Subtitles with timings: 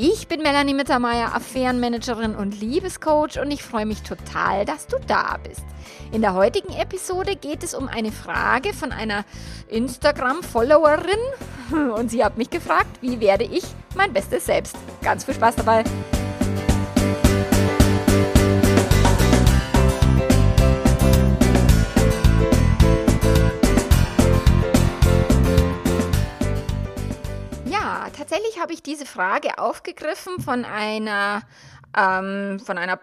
[0.00, 5.38] Ich bin Melanie Mittermeier, Affärenmanagerin und Liebescoach und ich freue mich total, dass du da
[5.42, 5.64] bist.
[6.12, 9.24] In der heutigen Episode geht es um eine Frage von einer
[9.66, 11.18] Instagram-Followerin
[11.96, 13.64] und sie hat mich gefragt, wie werde ich
[13.96, 14.76] mein bestes Selbst?
[15.02, 15.82] Ganz viel Spaß dabei!
[28.28, 31.42] Tatsächlich habe ich diese Frage aufgegriffen von einer,
[31.96, 33.00] ähm, von einer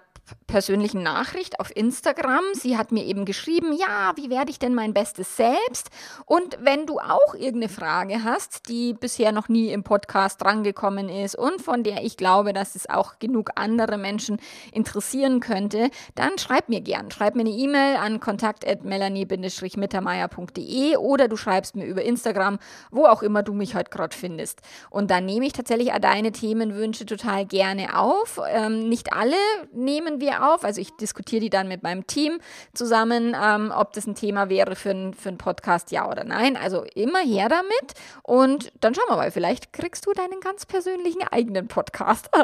[0.48, 2.44] persönlichen Nachricht auf Instagram.
[2.54, 5.90] Sie hat mir eben geschrieben, ja, wie werde ich denn mein Bestes selbst?
[6.26, 11.36] Und wenn du auch irgendeine Frage hast, die bisher noch nie im Podcast drangekommen ist
[11.36, 14.40] und von der ich glaube, dass es auch genug andere Menschen
[14.72, 17.10] interessieren könnte, dann schreib mir gern.
[17.12, 22.60] Schreib mir eine E-Mail an kontakt.melanie-mittermeier.de oder du schreibst mir über Instagram,
[22.92, 24.62] wo auch immer du mich heute gerade findest.
[24.90, 28.40] Und dann nehme ich tatsächlich deine Themenwünsche total gerne auf.
[28.50, 29.36] Ähm, nicht alle
[29.74, 30.64] nehmen nehmen wir auf.
[30.64, 32.40] Also ich diskutiere die dann mit meinem Team
[32.74, 36.58] zusammen, ähm, ob das ein Thema wäre für, ein, für einen Podcast, ja oder nein.
[36.58, 41.24] Also immer her damit und dann schauen wir mal, vielleicht kriegst du deinen ganz persönlichen
[41.24, 42.30] eigenen Podcast.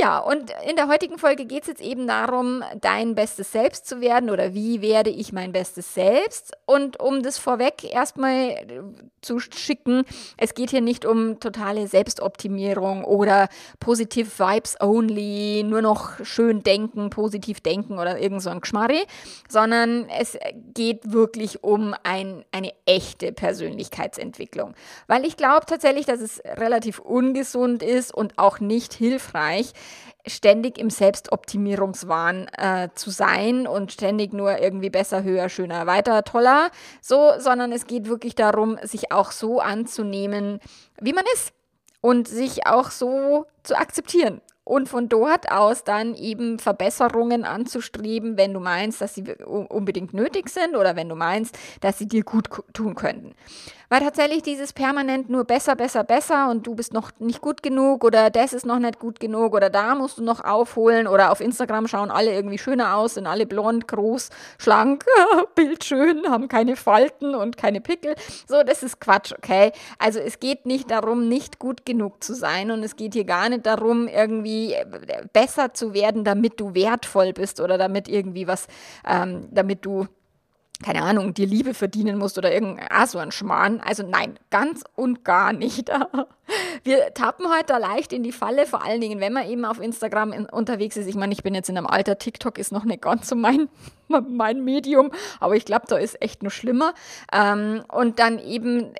[0.00, 4.00] Ja, und in der heutigen Folge geht es jetzt eben darum, dein bestes Selbst zu
[4.00, 6.52] werden oder wie werde ich mein bestes Selbst.
[6.66, 8.82] Und um das vorweg erstmal äh,
[9.22, 10.04] zu schicken,
[10.36, 13.48] es geht hier nicht um totale Selbstoptimierung oder
[13.80, 19.02] positive Vibes only, nur noch schön denken, positiv denken oder irgend so ein Geschmarri,
[19.48, 20.38] sondern es
[20.74, 24.74] geht wirklich um ein, eine echte Persönlichkeitsentwicklung.
[25.08, 29.72] Weil ich glaube tatsächlich, dass es relativ ungesund ist und auch nicht hilfreich,
[30.26, 36.70] ständig im Selbstoptimierungswahn äh, zu sein und ständig nur irgendwie besser, höher, schöner, weiter, toller,
[37.00, 40.60] so, sondern es geht wirklich darum, sich auch so anzunehmen,
[41.00, 41.52] wie man ist
[42.00, 48.52] und sich auch so zu akzeptieren und von dort aus dann eben Verbesserungen anzustreben, wenn
[48.52, 52.50] du meinst, dass sie unbedingt nötig sind oder wenn du meinst, dass sie dir gut
[52.74, 53.34] tun könnten.
[53.90, 58.04] Weil tatsächlich dieses permanent nur besser, besser, besser und du bist noch nicht gut genug
[58.04, 61.40] oder das ist noch nicht gut genug oder da musst du noch aufholen oder auf
[61.40, 65.06] Instagram schauen alle irgendwie schöner aus, sind alle blond, groß, schlank,
[65.54, 68.14] bildschön, haben keine Falten und keine Pickel.
[68.46, 69.72] So, das ist Quatsch, okay?
[69.98, 73.48] Also es geht nicht darum, nicht gut genug zu sein und es geht hier gar
[73.48, 74.84] nicht darum, irgendwie äh,
[75.32, 78.66] besser zu werden, damit du wertvoll bist oder damit irgendwie was,
[79.06, 80.06] ähm, damit du
[80.82, 83.80] keine Ahnung, dir Liebe verdienen musst oder irgendein ah, so ein Schmarrn.
[83.80, 85.90] Also nein, ganz und gar nicht.
[86.84, 90.32] Wir tappen heute leicht in die Falle, vor allen Dingen, wenn man eben auf Instagram
[90.32, 91.08] in, unterwegs ist.
[91.08, 93.68] Ich meine, ich bin jetzt in einem Alter, TikTok ist noch nicht ganz so mein,
[94.08, 95.10] mein Medium,
[95.40, 96.94] aber ich glaube, da ist echt noch schlimmer.
[97.32, 98.92] Ähm, und dann eben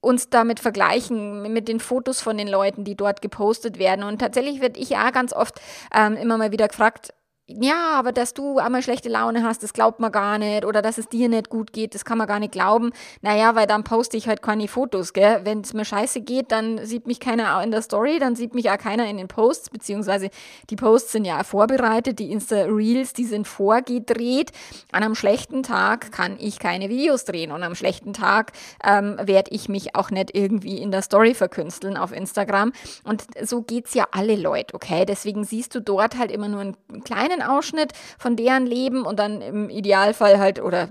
[0.00, 4.04] uns damit vergleichen mit den Fotos von den Leuten, die dort gepostet werden.
[4.04, 5.60] Und tatsächlich werde ich ja ganz oft
[5.94, 7.12] ähm, immer mal wieder gefragt,
[7.60, 10.64] ja, aber dass du einmal schlechte Laune hast, das glaubt man gar nicht.
[10.64, 12.92] Oder dass es dir nicht gut geht, das kann man gar nicht glauben.
[13.22, 15.40] Naja, weil dann poste ich halt keine Fotos, gell.
[15.44, 18.70] Wenn es mir scheiße geht, dann sieht mich keiner in der Story, dann sieht mich
[18.70, 20.30] auch keiner in den Posts, beziehungsweise
[20.70, 24.52] die Posts sind ja vorbereitet, die Insta-Reels, die sind vorgedreht.
[24.92, 28.52] An einem schlechten Tag kann ich keine Videos drehen und am schlechten Tag
[28.84, 32.72] ähm, werde ich mich auch nicht irgendwie in der Story verkünsteln auf Instagram.
[33.04, 35.04] Und so geht's ja alle Leute, okay.
[35.04, 39.18] Deswegen siehst du dort halt immer nur einen kleinen kleinen Ausschnitt von deren Leben und
[39.18, 40.88] dann im Idealfall halt, oder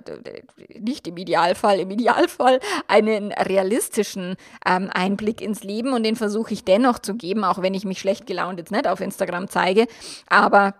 [0.80, 6.64] nicht im Idealfall, im Idealfall einen realistischen ähm, Einblick ins Leben und den versuche ich
[6.64, 9.88] dennoch zu geben, auch wenn ich mich schlecht gelaunt jetzt nicht auf Instagram zeige.
[10.28, 10.74] Aber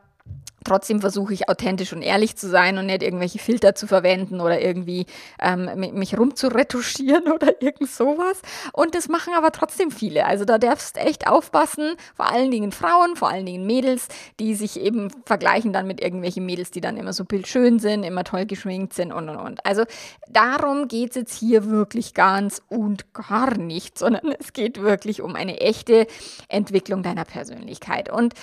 [0.64, 4.62] Trotzdem versuche ich authentisch und ehrlich zu sein und nicht irgendwelche Filter zu verwenden oder
[4.62, 5.06] irgendwie
[5.42, 8.42] ähm, mich rumzuretuschieren oder irgend sowas.
[8.74, 10.26] Und das machen aber trotzdem viele.
[10.26, 14.08] Also da darfst echt aufpassen, vor allen Dingen Frauen, vor allen Dingen Mädels,
[14.40, 18.24] die sich eben vergleichen dann mit irgendwelchen Mädels, die dann immer so bildschön sind, immer
[18.24, 19.66] toll geschminkt sind und und und.
[19.66, 19.84] Also
[20.30, 25.36] darum geht es jetzt hier wirklich ganz und gar nicht, sondern es geht wirklich um
[25.36, 26.08] eine echte
[26.48, 28.10] Entwicklung deiner Persönlichkeit.
[28.10, 28.34] Und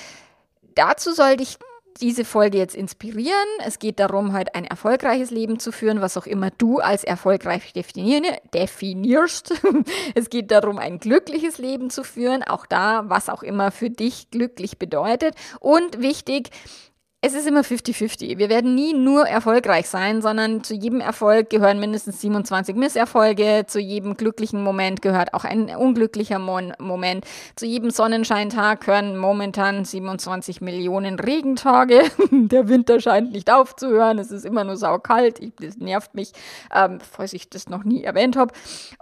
[0.75, 1.59] dazu soll dich
[2.01, 3.47] diese Folge jetzt inspirieren.
[3.65, 7.73] Es geht darum, halt ein erfolgreiches Leben zu führen, was auch immer du als erfolgreich
[7.75, 9.55] definierst.
[10.15, 14.31] es geht darum, ein glückliches Leben zu führen, auch da, was auch immer für dich
[14.31, 15.35] glücklich bedeutet.
[15.61, 16.51] Und wichtig,
[17.23, 18.39] es ist immer 50-50.
[18.39, 23.81] Wir werden nie nur erfolgreich sein, sondern zu jedem Erfolg gehören mindestens 27 Misserfolge, zu
[23.81, 27.25] jedem glücklichen Moment gehört auch ein unglücklicher Mon Moment,
[27.57, 32.03] zu jedem Sonnenscheintag gehören momentan 27 Millionen Regentage.
[32.31, 36.33] Der Winter scheint nicht aufzuhören, es ist immer nur saukalt, ich, das nervt mich,
[36.73, 38.53] ähm, falls ich das noch nie erwähnt habe.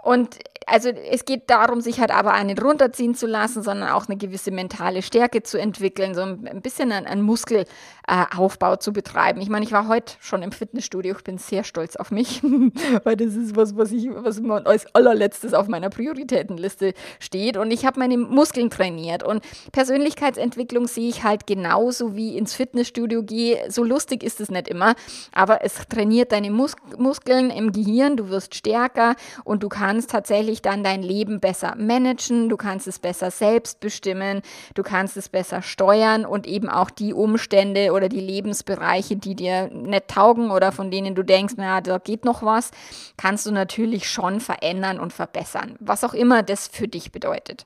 [0.01, 4.17] Und also es geht darum, sich halt aber nicht runterziehen zu lassen, sondern auch eine
[4.17, 9.41] gewisse mentale Stärke zu entwickeln, so ein bisschen ein, ein Muskelaufbau zu betreiben.
[9.41, 12.41] Ich meine, ich war heute schon im Fitnessstudio, ich bin sehr stolz auf mich,
[13.03, 17.57] weil das ist was, was ich, was als allerletztes auf meiner Prioritätenliste steht.
[17.57, 19.23] Und ich habe meine Muskeln trainiert.
[19.23, 23.71] Und Persönlichkeitsentwicklung sehe ich halt genauso wie ins Fitnessstudio gehe.
[23.71, 24.95] So lustig ist es nicht immer,
[25.31, 30.54] aber es trainiert deine Mus Muskeln im Gehirn, du wirst stärker und du kannst tatsächlich
[30.55, 34.41] natürlich dann dein Leben besser managen, du kannst es besser selbst bestimmen,
[34.73, 39.69] du kannst es besser steuern und eben auch die Umstände oder die Lebensbereiche, die dir
[39.69, 42.71] nicht taugen oder von denen du denkst, naja, da geht noch was,
[43.17, 47.65] kannst du natürlich schon verändern und verbessern, was auch immer das für dich bedeutet.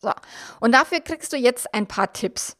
[0.00, 0.12] So,
[0.60, 2.56] und dafür kriegst du jetzt ein paar Tipps.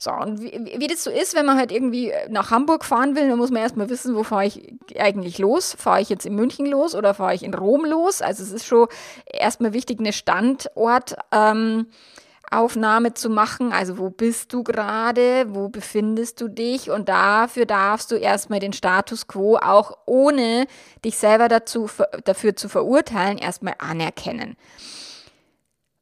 [0.00, 3.28] So, und wie, wie das so ist, wenn man halt irgendwie nach Hamburg fahren will,
[3.28, 5.74] dann muss man erstmal wissen, wo fahre ich eigentlich los?
[5.76, 8.22] Fahre ich jetzt in München los oder fahre ich in Rom los?
[8.22, 8.86] Also es ist schon
[9.26, 11.88] erstmal wichtig, eine Standortaufnahme
[13.08, 18.12] Ähm, zu machen, also wo bist du gerade, wo befindest du dich und dafür darfst
[18.12, 20.68] du erstmal den Status quo auch ohne
[21.04, 21.90] dich selber dazu,
[22.24, 24.56] dafür zu verurteilen, erstmal anerkennen.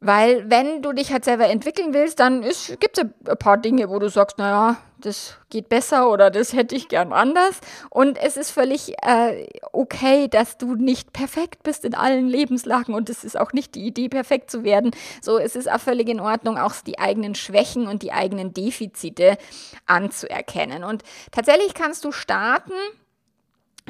[0.01, 3.99] Weil wenn du dich halt selber entwickeln willst, dann gibt es ein paar Dinge, wo
[3.99, 7.61] du sagst, naja, das geht besser oder das hätte ich gern anders.
[7.89, 13.09] Und es ist völlig äh, okay, dass du nicht perfekt bist in allen Lebenslagen und
[13.09, 14.91] es ist auch nicht die Idee, perfekt zu werden.
[15.23, 19.39] So, es ist auch völlig in Ordnung, auch die eigenen Schwächen und die eigenen Defizite
[19.87, 20.85] anzuerkennen.
[20.85, 22.73] Und tatsächlich kannst du starten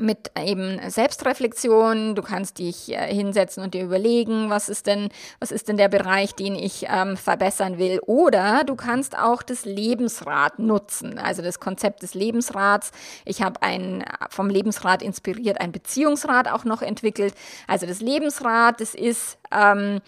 [0.00, 2.14] mit eben Selbstreflexion.
[2.14, 5.08] Du kannst dich äh, hinsetzen und dir überlegen, was ist denn,
[5.40, 8.00] was ist denn der Bereich, den ich ähm, verbessern will.
[8.06, 12.93] Oder du kannst auch das Lebensrad nutzen, also das Konzept des Lebensrats.
[13.25, 17.34] Ich habe ein vom Lebensrad inspiriert ein Beziehungsrad auch noch entwickelt.
[17.66, 20.00] Also das Lebensrad, das ist ähm,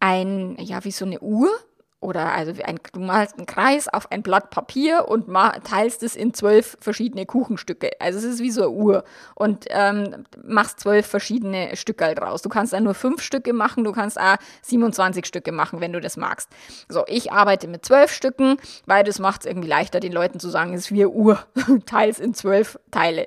[0.00, 1.50] ein ja wie so eine Uhr
[2.00, 5.26] oder also ein, du malst einen Kreis auf ein Blatt Papier und
[5.64, 7.90] teilst es in zwölf verschiedene Kuchenstücke.
[8.00, 9.04] Also es ist wie so eine Uhr
[9.34, 12.40] und ähm, machst zwölf verschiedene Stücke draus.
[12.40, 16.00] Du kannst dann nur fünf Stücke machen, du kannst auch 27 Stücke machen, wenn du
[16.00, 16.48] das magst.
[16.88, 18.56] So, ich arbeite mit zwölf Stücken,
[18.86, 21.38] weil das macht es irgendwie leichter, den Leuten zu sagen, es ist wie eine Uhr,
[21.86, 23.26] teils in zwölf Teile.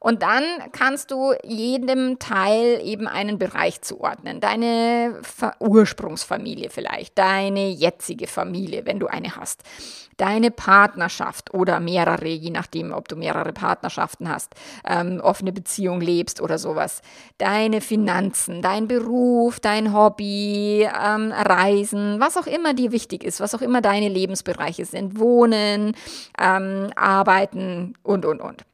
[0.00, 4.40] Und dann kannst du jedem Teil eben einen Bereich zuordnen.
[4.40, 5.20] Deine
[5.60, 9.62] Ursprungsfamilie vielleicht, deine jetzige Familie, wenn du eine hast.
[10.16, 14.54] Deine Partnerschaft oder mehrere, je nachdem, ob du mehrere Partnerschaften hast,
[14.86, 17.02] ähm, offene Beziehung lebst oder sowas.
[17.38, 23.54] Deine Finanzen, dein Beruf, dein Hobby, ähm, Reisen, was auch immer dir wichtig ist, was
[23.54, 25.94] auch immer deine Lebensbereiche sind, Wohnen,
[26.40, 28.64] ähm, Arbeiten und, und, und.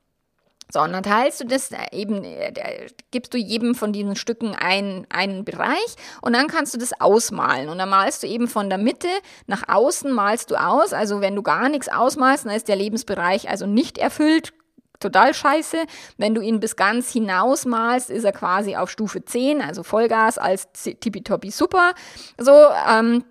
[0.74, 4.56] So, und dann teilst du das äh, eben, äh, gibst du jedem von diesen Stücken
[4.56, 7.68] ein, einen Bereich und dann kannst du das ausmalen.
[7.68, 9.06] Und dann malst du eben von der Mitte
[9.46, 10.92] nach außen malst du aus.
[10.92, 14.52] Also wenn du gar nichts ausmalst, dann ist der Lebensbereich also nicht erfüllt.
[14.98, 15.76] Total scheiße.
[16.18, 20.38] Wenn du ihn bis ganz hinaus malst, ist er quasi auf Stufe 10, also Vollgas
[20.38, 21.94] als tippitoppi super.
[22.36, 22.52] So,
[22.90, 23.22] ähm,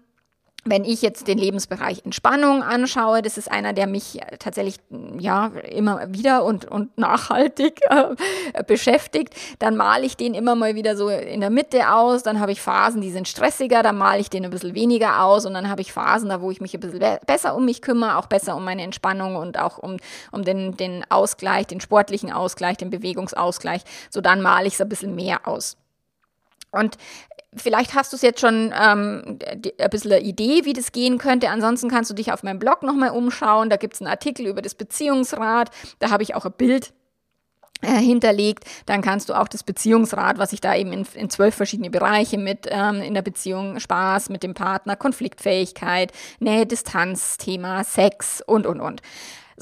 [0.66, 4.78] wenn ich jetzt den Lebensbereich Entspannung anschaue, das ist einer, der mich tatsächlich
[5.20, 10.96] ja immer wieder und, und nachhaltig äh, beschäftigt, dann male ich den immer mal wieder
[10.96, 14.30] so in der Mitte aus, dann habe ich Phasen, die sind stressiger, dann male ich
[14.30, 15.46] den ein bisschen weniger aus.
[15.46, 18.18] Und dann habe ich Phasen, da wo ich mich ein bisschen besser um mich kümmere,
[18.18, 19.98] auch besser um meine Entspannung und auch um,
[20.32, 24.90] um den, den Ausgleich, den sportlichen Ausgleich, den Bewegungsausgleich, so dann male ich es ein
[24.90, 25.78] bisschen mehr aus.
[26.72, 26.98] Und
[27.56, 29.40] Vielleicht hast du es jetzt schon ähm,
[29.80, 31.50] ein bisschen eine Idee, wie das gehen könnte.
[31.50, 33.70] Ansonsten kannst du dich auf meinem Blog nochmal umschauen.
[33.70, 35.70] Da gibt es einen Artikel über das Beziehungsrad.
[36.00, 36.94] Da habe ich auch ein Bild
[37.84, 41.54] äh, hinterlegt, dann kannst du auch das Beziehungsrad, was ich da eben in, in zwölf
[41.54, 47.84] verschiedene Bereiche mit ähm, in der Beziehung Spaß mit dem Partner, Konfliktfähigkeit, Nähe, Distanz, Thema
[47.84, 49.02] Sex und und und.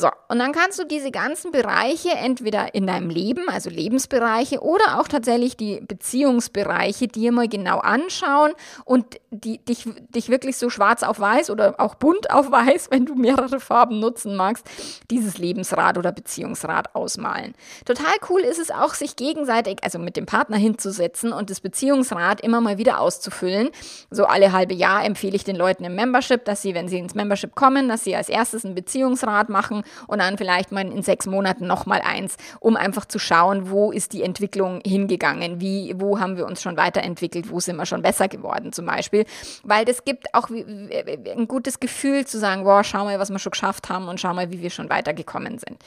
[0.02, 5.00] So, und dann kannst du diese ganzen Bereiche entweder in deinem Leben, also Lebensbereiche, oder
[5.00, 8.54] auch tatsächlich die Beziehungsbereiche dir mal genau anschauen
[8.84, 13.06] und die, dich, dich wirklich so schwarz auf weiß oder auch bunt auf weiß, wenn
[13.06, 14.68] du mehrere Farben nutzen magst,
[15.12, 17.54] dieses Lebensrad oder Beziehungsrad ausmalen.
[17.86, 22.42] Total cool ist es auch, sich gegenseitig, also mit dem Partner hinzusetzen und das Beziehungsrad
[22.42, 23.70] immer mal wieder auszufüllen.
[24.10, 27.14] So alle halbe Jahr empfehle ich den Leuten im Membership, dass sie, wenn sie ins
[27.14, 31.26] Membership kommen, dass sie als erstes ein Beziehungsrad machen Und dann vielleicht mal in sechs
[31.26, 36.38] Monaten nochmal eins, um einfach zu schauen, wo ist die Entwicklung hingegangen, wie, wo haben
[36.38, 39.26] wir uns schon weiterentwickelt, wo sind wir schon besser geworden zum Beispiel.
[39.64, 43.52] Weil das gibt auch ein gutes Gefühl zu sagen, boah, schau mal, was wir schon
[43.52, 45.84] geschafft haben und schau mal, wie wir schon weitergekommen sind.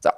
[0.00, 0.10] So,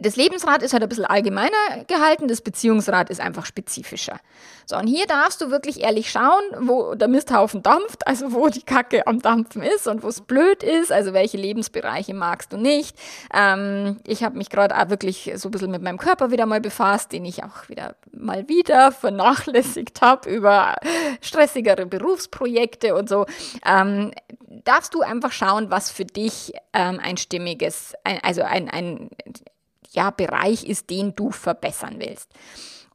[0.00, 4.20] das Lebensrad ist halt ein bisschen allgemeiner gehalten, das Beziehungsrad ist einfach spezifischer.
[4.64, 8.62] So, und hier darfst du wirklich ehrlich schauen, wo der Misthaufen dampft, also wo die
[8.62, 12.96] Kacke am Dampfen ist und wo es blöd ist, also welche Lebensbereiche magst du nicht.
[13.34, 16.60] Ähm, ich habe mich gerade auch wirklich so ein bisschen mit meinem Körper wieder mal
[16.60, 20.76] befasst, den ich auch wieder mal wieder vernachlässigt habe über
[21.20, 23.26] stressigere Berufsprojekte und so.
[23.66, 24.12] Ähm,
[24.64, 29.10] darfst du einfach schauen, was für dich ähm, ein stimmiges, ein, also ein, ein
[29.92, 32.30] ja, Bereich ist, den du verbessern willst.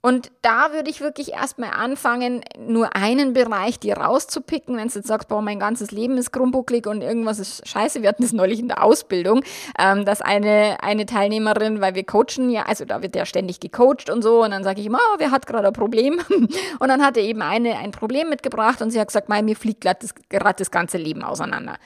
[0.06, 5.08] Und da würde ich wirklich erstmal anfangen, nur einen Bereich dir rauszupicken, wenn du jetzt
[5.08, 8.02] sagst, boah, mein ganzes Leben ist grumbucklig und irgendwas ist scheiße.
[8.02, 9.46] Wir hatten das neulich in der Ausbildung,
[9.80, 14.10] ähm, dass eine, eine Teilnehmerin, weil wir coachen ja, also da wird ja ständig gecoacht
[14.10, 16.20] und so, und dann sage ich immer, oh, wer hat gerade ein Problem?
[16.80, 20.00] und dann hatte eben eine ein Problem mitgebracht und sie hat gesagt, mir fliegt gerade
[20.02, 20.14] das,
[20.58, 21.78] das ganze Leben auseinander.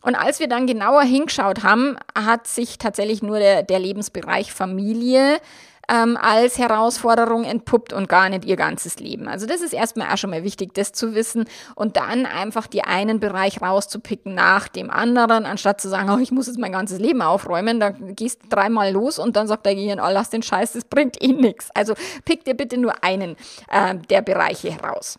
[0.00, 5.40] Und als wir dann genauer hingeschaut haben, hat sich tatsächlich nur der, der Lebensbereich Familie
[5.88, 9.28] ähm, als Herausforderung entpuppt und gar nicht ihr ganzes Leben.
[9.28, 12.82] Also das ist erstmal auch schon mal wichtig, das zu wissen und dann einfach die
[12.82, 16.98] einen Bereich rauszupicken nach dem anderen, anstatt zu sagen, oh, ich muss jetzt mein ganzes
[16.98, 20.42] Leben aufräumen, dann gehst du dreimal los und dann sagt der Gehirn, oh, lass den
[20.42, 21.70] Scheiß, das bringt eh nichts.
[21.74, 23.36] Also pick dir bitte nur einen
[23.70, 25.18] äh, der Bereiche heraus.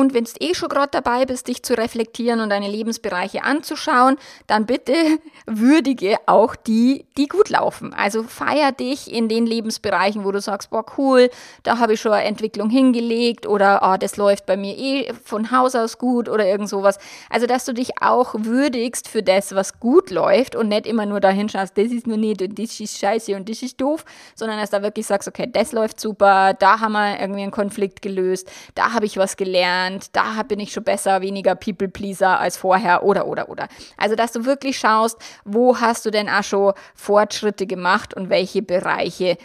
[0.00, 4.16] Und wenn du eh schon gerade dabei bist, dich zu reflektieren und deine Lebensbereiche anzuschauen,
[4.46, 4.94] dann bitte
[5.46, 7.92] würdige auch die, die gut laufen.
[7.92, 11.28] Also feier dich in den Lebensbereichen, wo du sagst, boah, cool,
[11.64, 15.50] da habe ich schon eine Entwicklung hingelegt oder oh, das läuft bei mir eh von
[15.50, 16.96] Haus aus gut oder irgend sowas.
[17.28, 21.20] Also, dass du dich auch würdigst für das, was gut läuft und nicht immer nur
[21.20, 24.58] dahin schaust, das ist nur nicht und das ist scheiße und das ist doof, sondern
[24.58, 28.50] dass du wirklich sagst, okay, das läuft super, da haben wir irgendwie einen Konflikt gelöst,
[28.74, 33.02] da habe ich was gelernt gelernt, da bin ich schon besser, weniger People-Pleaser als vorher
[33.02, 33.68] oder, oder, oder.
[33.96, 38.62] Also, dass du wirklich schaust, wo hast du denn auch schon Fortschritte gemacht und welche
[38.62, 39.36] Bereiche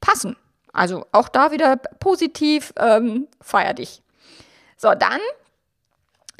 [0.00, 0.36] passen.
[0.72, 4.02] Also auch da wieder positiv, ähm, feier dich.
[4.76, 5.20] So, dann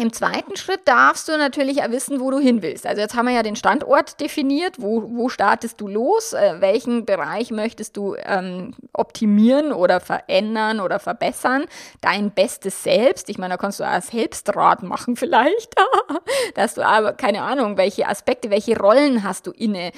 [0.00, 2.86] im zweiten Schritt darfst du natürlich wissen, wo du hin willst.
[2.86, 4.76] Also jetzt haben wir ja den Standort definiert.
[4.78, 6.32] Wo, wo startest du los?
[6.32, 11.66] Äh, welchen Bereich möchtest du ähm, optimieren oder verändern oder verbessern?
[12.00, 13.28] Dein bestes Selbst.
[13.28, 15.74] Ich meine, da kannst du auch Selbstrat machen vielleicht.
[16.54, 19.92] Dass du aber, keine Ahnung, welche Aspekte, welche Rollen hast du inne?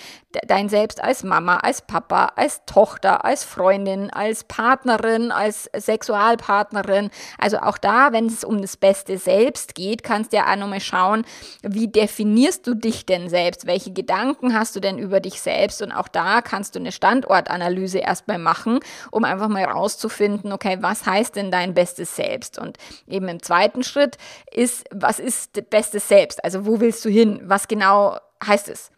[0.48, 7.10] Dein Selbst als Mama, als Papa, als Tochter, als Freundin, als Partnerin, als Sexualpartnerin.
[7.38, 10.80] Also auch da, wenn es um das beste Selbst geht, geht, kannst ja auch nochmal
[10.80, 11.24] schauen,
[11.62, 13.66] wie definierst du dich denn selbst?
[13.66, 15.82] Welche Gedanken hast du denn über dich selbst?
[15.82, 18.80] Und auch da kannst du eine Standortanalyse erstmal machen,
[19.10, 22.58] um einfach mal rauszufinden, okay, was heißt denn dein bestes Selbst?
[22.58, 24.16] Und eben im zweiten Schritt
[24.50, 26.42] ist, was ist bestes Selbst?
[26.44, 27.40] Also wo willst du hin?
[27.44, 28.90] Was genau heißt es?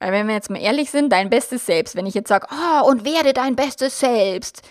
[0.00, 2.88] Weil wenn wir jetzt mal ehrlich sind, dein bestes Selbst, wenn ich jetzt sage, oh,
[2.88, 4.62] und werde dein bestes Selbst,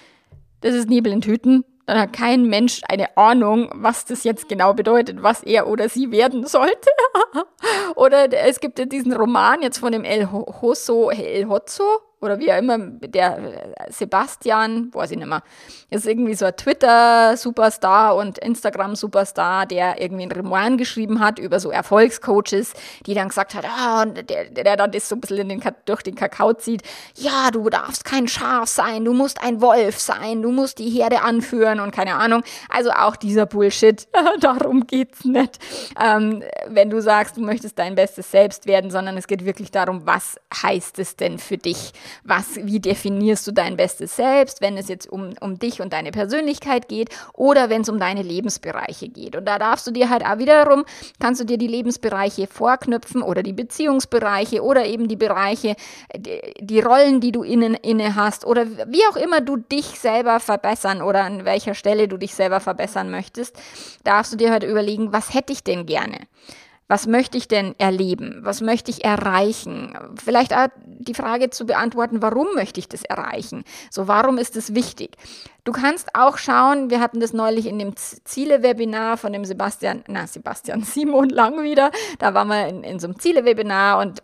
[0.60, 1.64] das ist Nebel in Tüten,
[2.00, 6.46] hat kein Mensch eine Ahnung, was das jetzt genau bedeutet, was er oder sie werden
[6.46, 6.90] sollte.
[7.96, 12.54] oder es gibt ja diesen Roman jetzt von dem El Hosso, El Hotzo, oder wie
[12.54, 15.42] auch immer, der äh, Sebastian, weiß ich nicht mehr,
[15.90, 21.72] ist irgendwie so ein Twitter-Superstar und Instagram-Superstar, der irgendwie einen Roman geschrieben hat über so
[21.72, 22.74] Erfolgscoaches,
[23.08, 26.04] die dann gesagt hat, ah, der, der dann das so ein bisschen in den, durch
[26.04, 26.84] den Kakao zieht,
[27.16, 31.24] ja, du darfst kein Schaf sein, du musst ein Wolf sein, du musst die Herde
[31.24, 32.44] anführen und keine Ahnung.
[32.70, 34.08] Also auch dieser Bullshit,
[34.40, 35.58] darum geht's nicht.
[36.00, 40.06] Ähm, wenn du sagst, du möchtest dein bestes Selbst werden, sondern es geht wirklich darum,
[40.06, 41.94] was heißt es denn für dich?
[42.24, 46.12] Was, wie definierst du dein bestes Selbst, wenn es jetzt um, um dich und deine
[46.12, 49.36] Persönlichkeit geht oder wenn es um deine Lebensbereiche geht.
[49.36, 50.86] Und da darfst du dir halt auch wiederum,
[51.20, 55.76] kannst du dir die Lebensbereiche vorknüpfen oder die Beziehungsbereiche oder eben die Bereiche,
[56.16, 60.40] die, die Rollen, die du innen, inne hast oder wie auch immer du dich selber
[60.40, 63.56] verbessern oder an welcher Stelle du dich selber verbessern möchtest,
[64.04, 66.18] darfst du dir halt überlegen, was hätte ich denn gerne?
[66.92, 68.42] Was möchte ich denn erleben?
[68.42, 69.98] Was möchte ich erreichen?
[70.22, 73.64] Vielleicht auch die Frage zu beantworten, warum möchte ich das erreichen?
[73.90, 75.16] So, warum ist es wichtig?
[75.64, 80.28] Du kannst auch schauen, wir hatten das neulich in dem Ziele-Webinar von dem Sebastian, na,
[80.28, 81.92] Sebastian Simon Lang wieder.
[82.20, 84.22] Da waren wir in, in so einem Ziele-Webinar und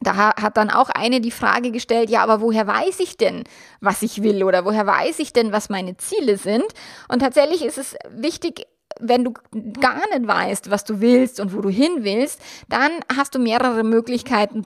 [0.00, 3.44] da hat dann auch eine die Frage gestellt, ja, aber woher weiß ich denn,
[3.80, 6.66] was ich will oder woher weiß ich denn, was meine Ziele sind?
[7.08, 8.66] Und tatsächlich ist es wichtig,
[9.00, 9.32] wenn du
[9.80, 13.82] gar nicht weißt, was du willst und wo du hin willst, dann hast du mehrere
[13.84, 14.64] Möglichkeiten,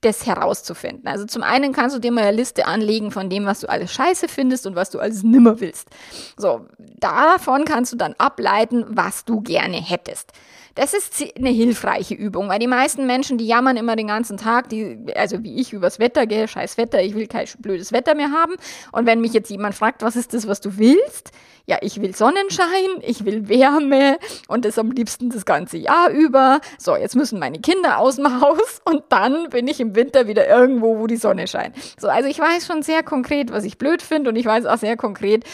[0.00, 1.08] das herauszufinden.
[1.08, 3.92] Also zum einen kannst du dir mal eine Liste anlegen von dem, was du alles
[3.92, 5.88] scheiße findest und was du alles nimmer willst.
[6.36, 10.32] So, davon kannst du dann ableiten, was du gerne hättest.
[10.76, 14.68] Das ist eine hilfreiche Übung, weil die meisten Menschen, die jammern immer den ganzen Tag,
[14.68, 18.30] die, also wie ich übers Wetter gehe, scheiß Wetter, ich will kein blödes Wetter mehr
[18.30, 18.54] haben.
[18.92, 21.32] Und wenn mich jetzt jemand fragt, was ist das, was du willst?
[21.68, 24.16] Ja, ich will Sonnenschein, ich will Wärme
[24.48, 26.62] und das am liebsten das ganze Jahr über.
[26.78, 30.48] So, jetzt müssen meine Kinder aus dem Haus und dann bin ich im Winter wieder
[30.48, 31.76] irgendwo, wo die Sonne scheint.
[32.00, 34.78] So, also ich weiß schon sehr konkret, was ich blöd finde und ich weiß auch
[34.78, 35.44] sehr konkret,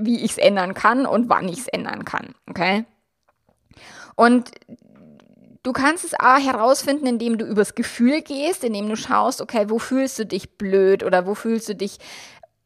[0.00, 2.34] wie ich es ändern kann und wann ich es ändern kann.
[2.50, 2.84] Okay?
[4.16, 4.50] Und
[5.62, 9.78] du kannst es auch herausfinden, indem du übers Gefühl gehst, indem du schaust, okay, wo
[9.78, 11.98] fühlst du dich blöd oder wo fühlst du dich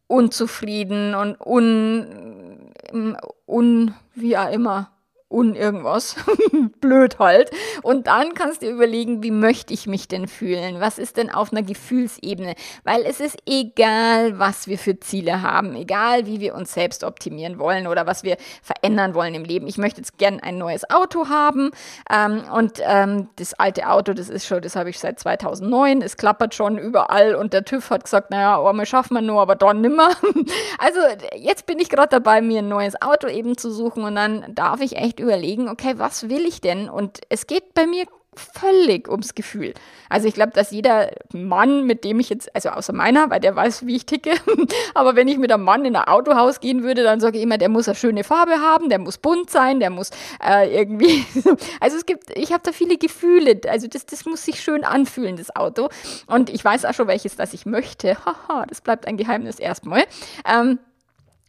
[0.08, 2.72] unzufrieden und un,
[3.46, 4.90] un wie auch immer
[5.28, 6.16] un irgendwas,
[6.80, 7.50] blöd halt.
[7.82, 10.80] Und dann kannst du überlegen, wie möchte ich mich denn fühlen?
[10.80, 12.54] Was ist denn auf einer Gefühlsebene?
[12.84, 17.58] Weil es ist egal, was wir für Ziele haben, egal wie wir uns selbst optimieren
[17.58, 19.66] wollen oder was wir verändern wollen im Leben.
[19.66, 21.72] Ich möchte jetzt gern ein neues Auto haben
[22.10, 26.16] ähm, und ähm, das alte Auto, das ist schon, das habe ich seit 2009, es
[26.16, 29.56] klappert schon überall und der TÜV hat gesagt, naja, oh, wir schaffen wir nur, aber
[29.56, 30.10] dann nimmer.
[30.78, 31.00] also
[31.34, 34.80] jetzt bin ich gerade dabei, mir ein neues Auto eben zu suchen und dann darf
[34.80, 36.88] ich echt echt überlegen, okay, was will ich denn?
[36.88, 39.72] Und es geht bei mir völlig ums Gefühl.
[40.10, 43.56] Also ich glaube, dass jeder Mann, mit dem ich jetzt, also außer meiner, weil der
[43.56, 44.32] weiß, wie ich ticke,
[44.94, 47.56] aber wenn ich mit einem Mann in ein Autohaus gehen würde, dann sage ich immer,
[47.56, 50.10] der muss eine schöne Farbe haben, der muss bunt sein, der muss
[50.46, 51.24] äh, irgendwie,
[51.80, 55.36] also es gibt, ich habe da viele Gefühle, also das, das muss sich schön anfühlen,
[55.36, 55.88] das Auto.
[56.26, 58.18] Und ich weiß auch schon, welches das ich möchte.
[58.26, 60.04] Haha, das bleibt ein Geheimnis erstmal.
[60.46, 60.78] Ähm,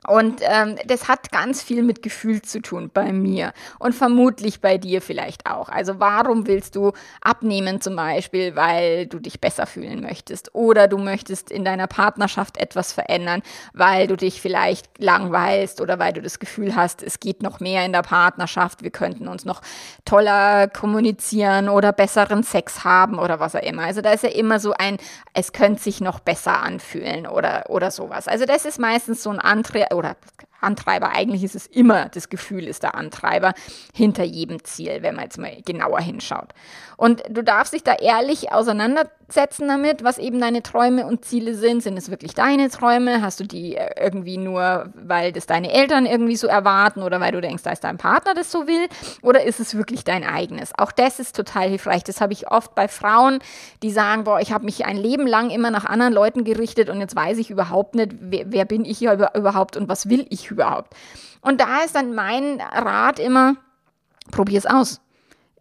[0.07, 4.77] und ähm, das hat ganz viel mit Gefühl zu tun bei mir und vermutlich bei
[4.77, 5.69] dir vielleicht auch.
[5.69, 10.97] Also warum willst du abnehmen zum Beispiel, weil du dich besser fühlen möchtest oder du
[10.97, 13.41] möchtest in deiner Partnerschaft etwas verändern,
[13.73, 17.85] weil du dich vielleicht langweilst oder weil du das Gefühl hast, es geht noch mehr
[17.85, 19.61] in der Partnerschaft, wir könnten uns noch
[20.05, 23.83] toller kommunizieren oder besseren Sex haben oder was auch immer.
[23.83, 24.97] Also da ist ja immer so ein,
[25.33, 28.29] es könnte sich noch besser anfühlen oder, oder sowas.
[28.29, 30.15] Also das ist meistens so ein Antrieb oder
[30.61, 31.11] Antreiber.
[31.11, 33.53] Eigentlich ist es immer, das Gefühl ist der Antreiber
[33.93, 36.53] hinter jedem Ziel, wenn man jetzt mal genauer hinschaut.
[36.97, 41.83] Und du darfst dich da ehrlich auseinandersetzen damit, was eben deine Träume und Ziele sind.
[41.83, 43.21] Sind es wirklich deine Träume?
[43.21, 47.31] Hast du die äh, irgendwie nur, weil das deine Eltern irgendwie so erwarten oder weil
[47.31, 48.87] du denkst, da ist dein Partner das so will?
[49.21, 50.71] Oder ist es wirklich dein eigenes?
[50.75, 52.03] Auch das ist total hilfreich.
[52.03, 53.39] Das habe ich oft bei Frauen,
[53.83, 56.99] die sagen, boah, ich habe mich ein Leben lang immer nach anderen Leuten gerichtet und
[56.99, 60.46] jetzt weiß ich überhaupt nicht, wer, wer bin ich hier überhaupt und was will ich
[60.51, 60.93] überhaupt?
[61.41, 63.55] Und da ist dann mein Rat immer,
[64.31, 65.01] probier es aus.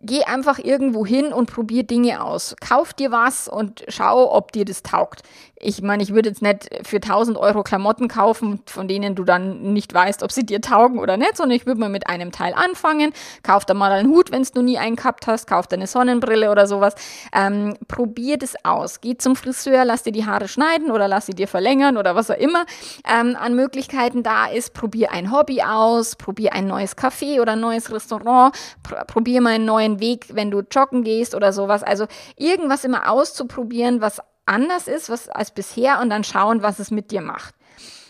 [0.03, 2.55] Geh einfach irgendwo hin und probier Dinge aus.
[2.61, 5.23] Kauf dir was und schau, ob dir das taugt.
[5.59, 9.73] Ich meine, ich würde jetzt nicht für 1000 Euro Klamotten kaufen, von denen du dann
[9.73, 12.53] nicht weißt, ob sie dir taugen oder nicht, sondern ich würde mal mit einem Teil
[12.53, 13.13] anfangen.
[13.43, 15.47] Kauf da mal einen Hut, wenn du nie einen gehabt hast.
[15.47, 16.95] Kauf da eine Sonnenbrille oder sowas.
[17.33, 19.01] Ähm, probier das aus.
[19.01, 22.31] Geh zum Friseur, lass dir die Haare schneiden oder lass sie dir verlängern oder was
[22.31, 22.67] auch immer
[23.09, 24.75] ähm, an Möglichkeiten da ist.
[24.75, 26.17] Probier ein Hobby aus.
[26.17, 28.55] Probier ein neues Café oder ein neues Restaurant.
[28.83, 31.83] Pr probier mal einen neuen Weg, wenn du joggen gehst oder sowas.
[31.83, 36.91] Also irgendwas immer auszuprobieren, was anders ist was als bisher und dann schauen, was es
[36.91, 37.55] mit dir macht.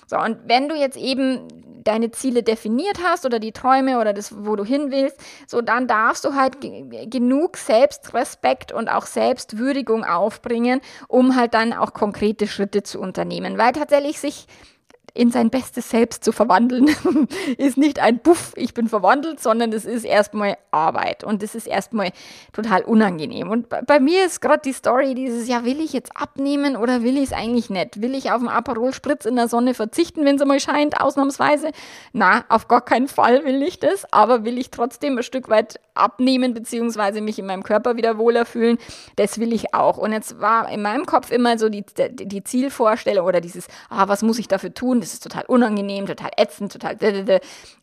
[0.07, 1.49] So, und wenn du jetzt eben
[1.83, 5.18] deine Ziele definiert hast oder die Träume oder das, wo du hin willst,
[5.49, 6.59] so dann darfst du halt
[7.11, 13.59] genug Selbstrespekt und auch Selbstwürdigung aufbringen, um halt dann auch konkrete Schritte zu unternehmen.
[13.59, 14.46] Weil tatsächlich sich
[15.17, 16.91] in sein bestes Selbst zu verwandeln,
[17.59, 21.67] ist nicht ein Puff, ich bin verwandelt, sondern es ist erstmal Arbeit und es ist
[21.67, 22.11] erstmal
[22.53, 23.51] total unangenehm.
[23.51, 27.17] Und bei, mir ist gerade die Story dieses, ja, will ich jetzt abnehmen oder will
[27.17, 28.03] ich es eigentlich nicht?
[28.03, 31.71] Will ich auf einen Aperol Spritz in der Sonne verzichten, wenn es mal scheint, ausnahmsweise?
[32.13, 35.81] Na, auf gar keinen Fall will ich das, aber will ich trotzdem ein Stück weit
[35.95, 38.79] abnehmen, beziehungsweise mich in meinem Körper wieder wohler fühlen?
[39.17, 39.97] Das will ich auch.
[39.97, 44.23] Und jetzt war in meinem Kopf immer so die, die Zielvorstellung oder dieses, ah, was
[44.23, 45.01] muss ich dafür tun?
[45.07, 46.97] Das ist total unangenehm, total ätzend, total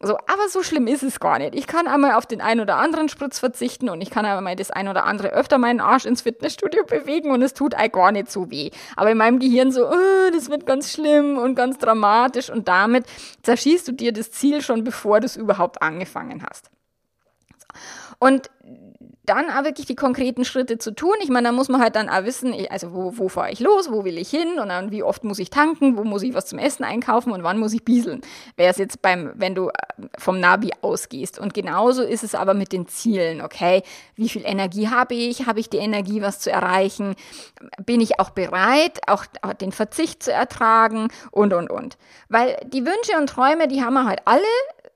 [0.01, 1.55] so, aber so schlimm ist es gar nicht.
[1.55, 4.71] Ich kann einmal auf den einen oder anderen Spritz verzichten und ich kann einmal das
[4.71, 8.29] ein oder andere öfter meinen Arsch ins Fitnessstudio bewegen und es tut eigentlich gar nicht
[8.29, 8.71] so weh.
[8.95, 13.05] Aber in meinem Gehirn so, oh, das wird ganz schlimm und ganz dramatisch und damit
[13.43, 16.69] zerschießt du dir das Ziel schon, bevor du es überhaupt angefangen hast.
[18.19, 18.49] Und
[19.25, 21.13] dann auch wirklich die konkreten Schritte zu tun.
[21.21, 23.89] Ich meine, da muss man halt dann auch wissen, also wo, wo fahre ich los,
[23.89, 26.47] wo will ich hin und dann wie oft muss ich tanken, wo muss ich was
[26.47, 28.21] zum Essen einkaufen und wann muss ich bieseln.
[28.57, 29.71] Wäre es jetzt beim, wenn du äh,
[30.17, 31.39] vom Navi ausgehst.
[31.39, 33.83] Und genauso ist es aber mit den Zielen, okay?
[34.15, 35.47] Wie viel Energie habe ich?
[35.47, 37.15] Habe ich die Energie, was zu erreichen?
[37.85, 39.25] Bin ich auch bereit, auch
[39.61, 41.97] den Verzicht zu ertragen und, und, und.
[42.27, 44.43] Weil die Wünsche und Träume, die haben wir halt alle,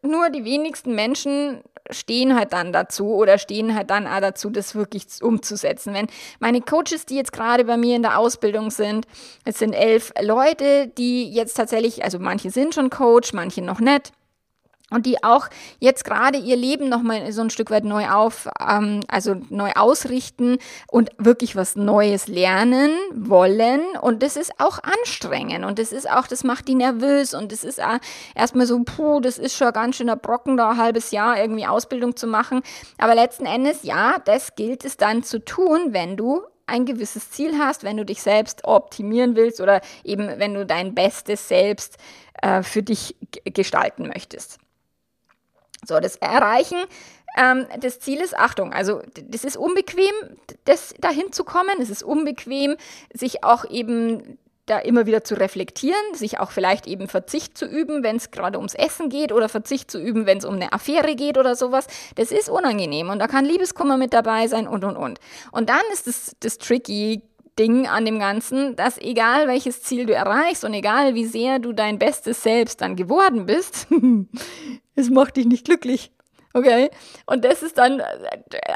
[0.01, 1.61] nur die wenigsten Menschen
[1.91, 5.93] stehen halt dann dazu oder stehen halt dann auch dazu, das wirklich umzusetzen.
[5.93, 6.08] Wenn
[6.39, 9.06] meine Coaches, die jetzt gerade bei mir in der Ausbildung sind,
[9.45, 14.12] es sind elf Leute, die jetzt tatsächlich, also manche sind schon Coach, manche noch nicht,
[14.89, 19.02] und die auch jetzt gerade ihr Leben nochmal so ein Stück weit neu auf, ähm,
[19.08, 23.82] also neu ausrichten und wirklich was Neues lernen wollen.
[24.02, 27.63] Und das ist auch anstrengend und das ist auch, das macht die nervös und das
[27.63, 27.82] ist
[28.34, 32.15] erstmal so, puh, das ist schon ganz schöner Brocken, da ein halbes Jahr irgendwie Ausbildung
[32.15, 32.62] zu machen.
[32.97, 37.58] Aber letzten Endes, ja, das gilt es dann zu tun, wenn du ein gewisses Ziel
[37.58, 41.97] hast, wenn du dich selbst optimieren willst oder eben wenn du dein Bestes selbst
[42.41, 44.60] äh, für dich gestalten möchtest.
[45.85, 46.77] So, das Erreichen
[47.37, 50.13] ähm, des Zieles, Achtung, also das ist unbequem,
[50.65, 51.75] das dahin zu kommen.
[51.79, 52.77] Es ist unbequem,
[53.13, 54.37] sich auch eben
[54.67, 58.57] da immer wieder zu reflektieren, sich auch vielleicht eben Verzicht zu üben, wenn es gerade
[58.57, 61.87] ums Essen geht oder Verzicht zu üben, wenn es um eine Affäre geht oder sowas.
[62.15, 65.19] Das ist unangenehm und da kann Liebeskummer mit dabei sein und und und.
[65.51, 67.21] Und dann ist das, das tricky
[67.57, 71.73] Ding an dem Ganzen, dass egal welches Ziel du erreichst und egal wie sehr du
[71.73, 73.87] dein bestes Selbst dann geworden bist,
[74.97, 76.12] es macht dich nicht glücklich.
[76.53, 76.89] Okay.
[77.25, 78.05] Und das ist dann, äh,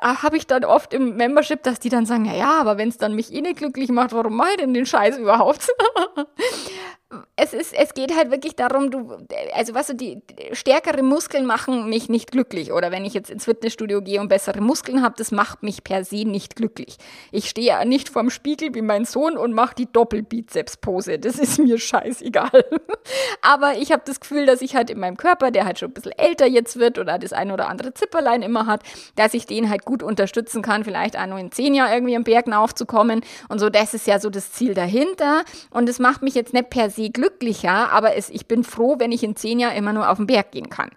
[0.02, 2.98] habe ich dann oft im Membership, dass die dann sagen, ja, ja, aber wenn es
[2.98, 5.68] dann mich eh nicht glücklich macht, warum mache ich denn den Scheiß überhaupt?
[7.36, 9.18] es ist, es geht halt wirklich darum, du,
[9.54, 10.22] also was du, die
[10.54, 12.72] stärkere Muskeln machen mich nicht glücklich.
[12.72, 16.06] Oder wenn ich jetzt ins Fitnessstudio gehe und bessere Muskeln habe, das macht mich per
[16.06, 16.98] se nicht glücklich.
[17.32, 21.20] Ich stehe ja nicht vorm Spiegel wie mein Sohn und mache die Doppelbizeps-Pose.
[21.20, 22.66] Das ist mir scheißegal.
[23.42, 25.94] Aber ich habe das Gefühl, dass ich halt in meinem Körper, der halt schon ein
[25.94, 28.84] bisschen älter jetzt wird oder das ein oder andere Zipperlein immer hat,
[29.16, 32.24] dass ich den halt gut unterstützen kann, vielleicht auch nur in zehn Jahren irgendwie am
[32.24, 33.22] Berg aufzukommen.
[33.50, 35.44] Und so, das ist ja so das Ziel dahinter.
[35.70, 39.12] Und es macht mich jetzt nicht per se glücklicher, aber es, ich bin froh, wenn
[39.12, 40.90] ich in zehn Jahren immer nur auf den Berg gehen kann.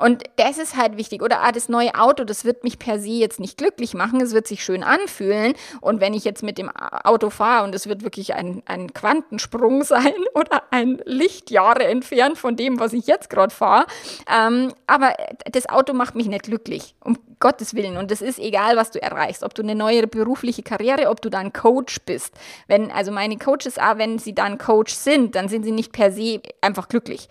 [0.00, 1.22] Und das ist halt wichtig.
[1.22, 4.20] Oder ah, das neue Auto, das wird mich per se jetzt nicht glücklich machen.
[4.20, 5.52] Es wird sich schön anfühlen.
[5.80, 9.84] Und wenn ich jetzt mit dem Auto fahre und es wird wirklich ein, ein Quantensprung
[9.84, 13.86] sein oder ein Lichtjahre entfernt von dem, was ich jetzt gerade fahre.
[14.30, 15.14] Ähm, aber
[15.52, 16.94] das Auto macht mich nicht glücklich.
[17.04, 17.96] Um Gottes Willen.
[17.96, 19.42] Und das ist egal, was du erreichst.
[19.42, 22.34] Ob du eine neue berufliche Karriere, ob du dann Coach bist.
[22.68, 26.10] Wenn, also meine Coaches, ah, wenn sie dann Coach sind, dann sind sie nicht per
[26.10, 27.28] se einfach glücklich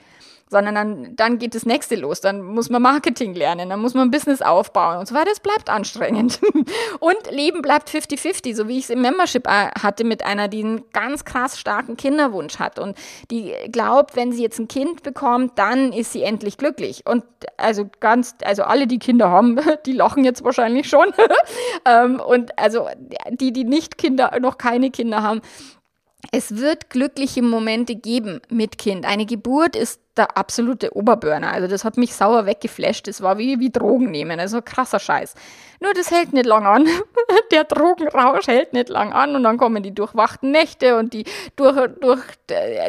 [0.50, 2.22] sondern dann, dann geht das nächste los.
[2.22, 5.30] Dann muss man Marketing lernen, dann muss man Business aufbauen und so weiter.
[5.30, 6.40] Das bleibt anstrengend.
[7.00, 10.64] Und Leben bleibt 50-50, so wie ich es im Membership äh, hatte mit einer, die
[10.64, 12.98] einen ganz krass starken Kinderwunsch hat und
[13.32, 17.04] die glaubt, wenn sie jetzt ein Kind bekommt, dann ist sie endlich glücklich.
[17.06, 17.24] Und
[17.58, 21.14] also ganz, also alle, die Kinder haben, die lachen jetzt wahrscheinlich schon.
[21.86, 22.88] Ähm, und also
[23.30, 25.42] die, die nicht Kinder, noch keine Kinder haben,
[26.32, 29.06] es wird glückliche Momente geben mit Kind.
[29.06, 31.54] Eine Geburt ist der absolute Oberburner.
[31.54, 33.08] Also das hat mich sauer weggeflasht.
[33.08, 34.40] Das war wie, wie Drogen nehmen.
[34.40, 35.34] Also krasser Scheiß.
[35.80, 36.88] Nur das hält nicht lang an.
[37.52, 41.24] der Drogenrausch hält nicht lang an und dann kommen die durchwachten Nächte und die
[41.56, 42.22] durch, durch,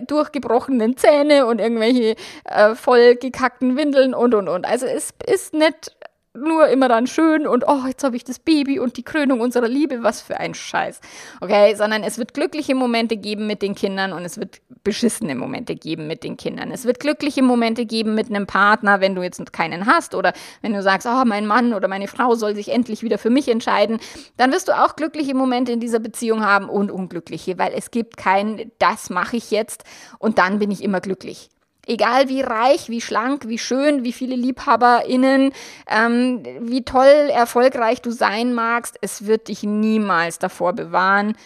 [0.08, 4.66] durchgebrochenen Zähne und irgendwelche äh, voll gekackten Windeln und und und.
[4.66, 5.96] Also es ist nicht
[6.34, 9.66] nur immer dann schön und oh, jetzt habe ich das Baby und die Krönung unserer
[9.66, 11.00] Liebe, was für ein Scheiß.
[11.40, 15.74] Okay, sondern es wird glückliche Momente geben mit den Kindern und es wird beschissene Momente
[15.74, 16.70] geben mit den Kindern.
[16.70, 20.72] Es wird glückliche Momente geben mit einem Partner, wenn du jetzt keinen hast oder wenn
[20.72, 23.98] du sagst, oh, mein Mann oder meine Frau soll sich endlich wieder für mich entscheiden,
[24.36, 28.16] dann wirst du auch glückliche Momente in dieser Beziehung haben und unglückliche, weil es gibt
[28.16, 29.82] kein, das mache ich jetzt
[30.20, 31.50] und dann bin ich immer glücklich.
[31.90, 35.52] Egal wie reich, wie schlank, wie schön, wie viele LiebhaberInnen,
[35.88, 41.36] ähm, wie toll, erfolgreich du sein magst, es wird dich niemals davor bewahren,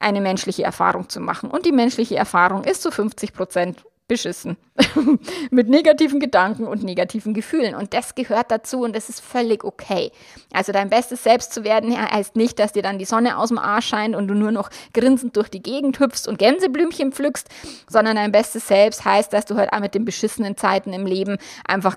[0.00, 1.48] eine menschliche Erfahrung zu machen.
[1.50, 4.56] Und die menschliche Erfahrung ist zu 50 Prozent beschissen.
[5.50, 7.74] mit negativen Gedanken und negativen Gefühlen.
[7.74, 10.12] Und das gehört dazu und das ist völlig okay.
[10.52, 13.58] Also dein bestes Selbst zu werden heißt nicht, dass dir dann die Sonne aus dem
[13.58, 17.48] Arsch scheint und du nur noch grinsend durch die Gegend hüpfst und Gänseblümchen pflückst,
[17.88, 21.38] sondern dein bestes Selbst heißt, dass du halt auch mit den beschissenen Zeiten im Leben
[21.66, 21.96] einfach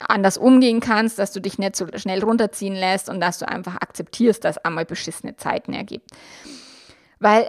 [0.00, 3.76] anders umgehen kannst, dass du dich nicht so schnell runterziehen lässt und dass du einfach
[3.76, 6.10] akzeptierst, dass einmal beschissene Zeiten ergibt.
[7.18, 7.46] Weil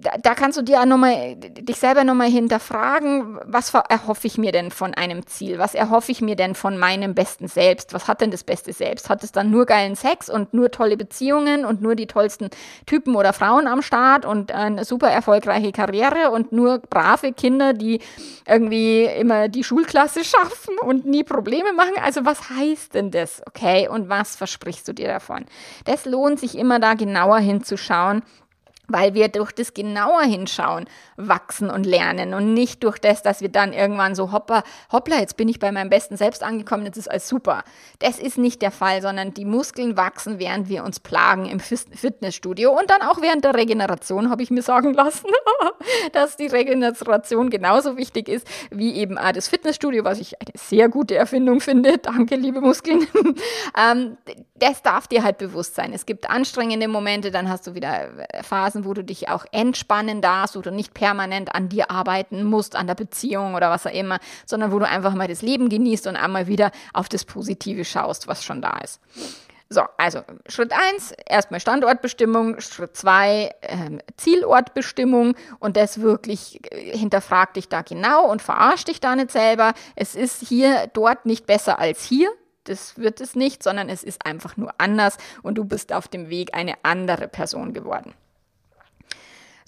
[0.00, 4.52] da, da, kannst du dir auch nochmal, dich selber nochmal hinterfragen, was erhoffe ich mir
[4.52, 5.58] denn von einem Ziel?
[5.58, 7.92] Was erhoffe ich mir denn von meinem besten Selbst?
[7.92, 9.08] Was hat denn das beste Selbst?
[9.08, 12.50] Hat es dann nur geilen Sex und nur tolle Beziehungen und nur die tollsten
[12.84, 18.00] Typen oder Frauen am Start und eine super erfolgreiche Karriere und nur brave Kinder, die
[18.46, 21.94] irgendwie immer die Schulklasse schaffen und nie Probleme machen?
[22.04, 23.42] Also was heißt denn das?
[23.46, 25.46] Okay, und was versprichst du dir davon?
[25.84, 28.22] Das lohnt sich immer da genauer hinzuschauen
[28.88, 33.48] weil wir durch das genauer hinschauen wachsen und lernen und nicht durch das, dass wir
[33.48, 37.10] dann irgendwann so hoppa, hoppla, jetzt bin ich bei meinem besten Selbst angekommen, jetzt ist
[37.10, 37.64] alles super.
[37.98, 42.70] Das ist nicht der Fall, sondern die Muskeln wachsen, während wir uns plagen im Fitnessstudio
[42.70, 45.28] und dann auch während der Regeneration, habe ich mir sagen lassen,
[46.12, 50.88] dass die Regeneration genauso wichtig ist wie eben auch das Fitnessstudio, was ich eine sehr
[50.88, 51.98] gute Erfindung finde.
[52.02, 53.06] Danke, liebe Muskeln.
[53.78, 54.16] ähm,
[54.54, 55.92] das darf dir halt bewusst sein.
[55.92, 58.08] Es gibt anstrengende Momente, dann hast du wieder
[58.42, 62.44] Phasen, Phasen, wo du dich auch entspannen darfst, wo du nicht permanent an dir arbeiten
[62.44, 65.68] musst, an der Beziehung oder was auch immer, sondern wo du einfach mal das Leben
[65.68, 69.00] genießt und einmal wieder auf das Positive schaust, was schon da ist.
[69.68, 73.76] So, also Schritt 1, erstmal Standortbestimmung, Schritt 2, äh,
[74.16, 79.72] Zielortbestimmung und das wirklich äh, hinterfrag dich da genau und verarsch dich da nicht selber.
[79.96, 82.30] Es ist hier dort nicht besser als hier.
[82.62, 86.30] Das wird es nicht, sondern es ist einfach nur anders und du bist auf dem
[86.30, 88.14] Weg eine andere Person geworden.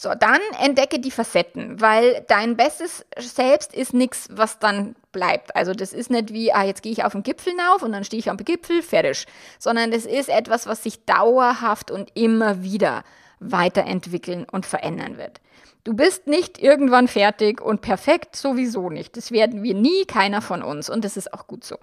[0.00, 5.56] So, dann entdecke die Facetten, weil dein bestes Selbst ist nichts, was dann bleibt.
[5.56, 8.04] Also das ist nicht wie, ah, jetzt gehe ich auf den Gipfel hinauf und dann
[8.04, 9.26] stehe ich am Gipfel, fertig.
[9.58, 13.02] Sondern das ist etwas, was sich dauerhaft und immer wieder
[13.40, 15.40] weiterentwickeln und verändern wird.
[15.84, 19.16] Du bist nicht irgendwann fertig und perfekt sowieso nicht.
[19.16, 20.90] Das werden wir nie, keiner von uns.
[20.90, 21.76] Und das ist auch gut so.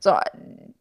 [0.00, 0.12] So,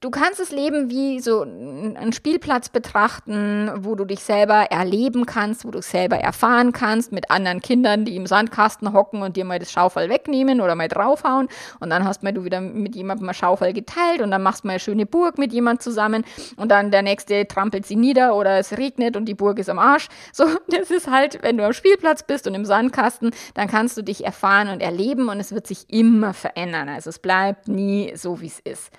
[0.02, 5.66] du kannst das Leben wie so einen Spielplatz betrachten, wo du dich selber erleben kannst,
[5.66, 9.60] wo du selber erfahren kannst mit anderen Kindern, die im Sandkasten hocken und dir mal
[9.60, 11.48] das Schaufel wegnehmen oder mal draufhauen.
[11.80, 14.72] Und dann hast mal du wieder mit jemandem mal Schaufel geteilt und dann machst mal
[14.72, 16.26] eine schöne Burg mit jemand zusammen
[16.58, 19.80] und dann der nächste trampelt sie nieder oder es regnet und die Burg ist am
[19.80, 20.10] Arsch.
[20.34, 24.02] So, das ist halt, wenn du am Spielplatz bist und im Sandkasten, dann kannst du
[24.02, 26.90] dich erfahren und erleben und es wird sich immer verändern.
[26.90, 28.92] Also es bleibt nie so, wie es ist.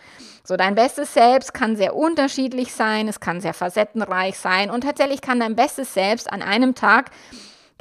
[0.45, 5.21] So, dein bestes Selbst kann sehr unterschiedlich sein, es kann sehr facettenreich sein und tatsächlich
[5.21, 7.11] kann dein bestes Selbst an einem Tag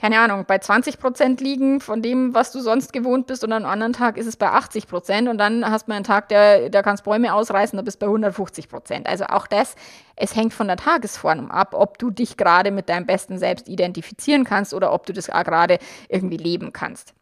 [0.04, 3.64] keine Ahnung, bei 20 Prozent liegen von dem, was du sonst gewohnt bist und an
[3.64, 6.70] einem anderen Tag ist es bei 80 Prozent und dann hast du einen Tag, der,
[6.70, 9.08] der kannst Bäume ausreißen, da bist du bei 150 Prozent.
[9.08, 9.76] Also auch das,
[10.18, 14.44] es hängt von der Tagesform ab, ob du dich gerade mit deinem besten Selbst identifizieren
[14.44, 15.78] kannst oder ob du das gerade
[16.10, 17.14] irgendwie leben kannst.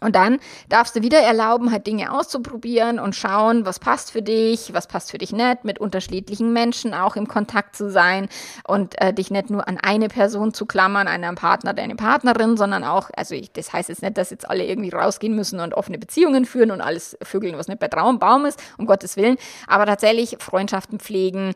[0.00, 4.72] Und dann darfst du wieder erlauben, halt Dinge auszuprobieren und schauen, was passt für dich,
[4.72, 8.28] was passt für dich nicht, mit unterschiedlichen Menschen auch im Kontakt zu sein
[8.66, 12.84] und äh, dich nicht nur an eine Person zu klammern, einen Partner, deine Partnerin, sondern
[12.84, 15.98] auch, also ich, das heißt jetzt nicht, dass jetzt alle irgendwie rausgehen müssen und offene
[15.98, 19.36] Beziehungen führen und alles vögeln, was nicht bei Traumbaum ist, um Gottes Willen,
[19.66, 21.54] aber tatsächlich Freundschaften pflegen,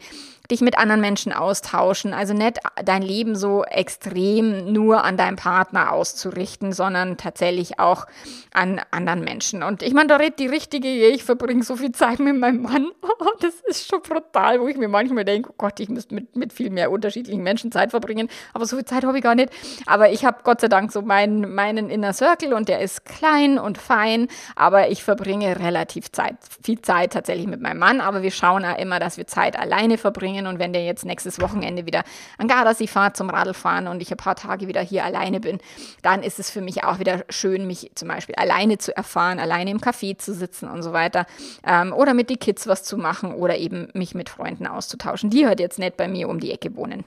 [0.50, 2.12] dich mit anderen Menschen austauschen.
[2.12, 8.06] Also nicht dein Leben so extrem nur an deinem Partner auszurichten, sondern tatsächlich auch
[8.52, 9.62] an anderen Menschen.
[9.62, 12.88] Und ich meine, da redet die richtige, ich verbringe so viel Zeit mit meinem Mann.
[13.40, 16.52] das ist schon brutal, wo ich mir manchmal denke, oh Gott, ich müsste mit, mit
[16.52, 18.28] viel mehr unterschiedlichen Menschen Zeit verbringen.
[18.52, 19.50] Aber so viel Zeit habe ich gar nicht.
[19.86, 23.58] Aber ich habe Gott sei Dank so meinen, meinen Inner Circle und der ist klein
[23.58, 24.28] und fein.
[24.56, 28.02] Aber ich verbringe relativ Zeit, viel Zeit tatsächlich mit meinem Mann.
[28.02, 30.46] Aber wir schauen auch immer, dass wir Zeit alleine verbringen verbringen.
[30.46, 32.02] Und wenn der jetzt nächstes Wochenende wieder
[32.38, 35.58] an Gardasee fahrt zum Radlfahren und ich ein paar Tage wieder hier alleine bin,
[36.02, 39.70] dann ist es für mich auch wieder schön, mich zum Beispiel alleine zu erfahren, alleine
[39.70, 41.26] im Café zu sitzen und so weiter.
[41.64, 45.46] Ähm, oder mit den Kids was zu machen oder eben mich mit Freunden auszutauschen, die
[45.46, 47.04] halt jetzt nicht bei mir um die Ecke wohnen.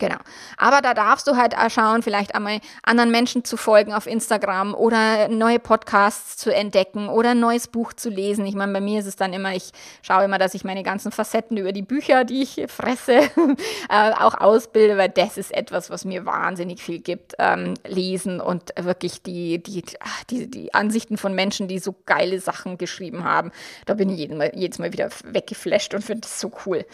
[0.00, 0.16] Genau.
[0.56, 4.74] Aber da darfst du halt auch schauen, vielleicht einmal anderen Menschen zu folgen auf Instagram
[4.74, 8.46] oder neue Podcasts zu entdecken oder ein neues Buch zu lesen.
[8.46, 11.12] Ich meine, bei mir ist es dann immer, ich schaue immer, dass ich meine ganzen
[11.12, 13.18] Facetten über die Bücher, die ich fresse,
[13.90, 17.34] äh, auch ausbilde, weil das ist etwas, was mir wahnsinnig viel gibt.
[17.38, 19.84] Ähm, lesen und wirklich die, die,
[20.30, 23.52] die, die Ansichten von Menschen, die so geile Sachen geschrieben haben.
[23.84, 26.86] Da bin ich jedes Mal, jedes Mal wieder weggeflasht und finde das so cool.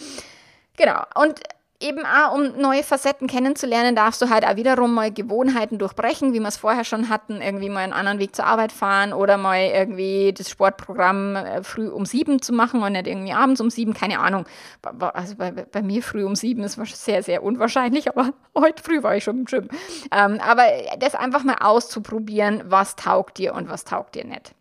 [0.77, 1.05] Genau.
[1.15, 1.41] Und
[1.81, 6.41] eben auch, um neue Facetten kennenzulernen, darfst du halt auch wiederum mal Gewohnheiten durchbrechen, wie
[6.41, 9.61] wir es vorher schon hatten, irgendwie mal einen anderen Weg zur Arbeit fahren oder mal
[9.61, 13.95] irgendwie das Sportprogramm äh, früh um sieben zu machen und nicht irgendwie abends um sieben,
[13.95, 14.47] keine Ahnung.
[14.83, 19.17] Also bei, bei mir früh um sieben ist sehr, sehr unwahrscheinlich, aber heute früh war
[19.17, 19.69] ich schon im Gym.
[20.11, 20.65] Ähm, aber
[20.99, 24.56] das einfach mal auszuprobieren, was taugt dir und was taugt dir nicht.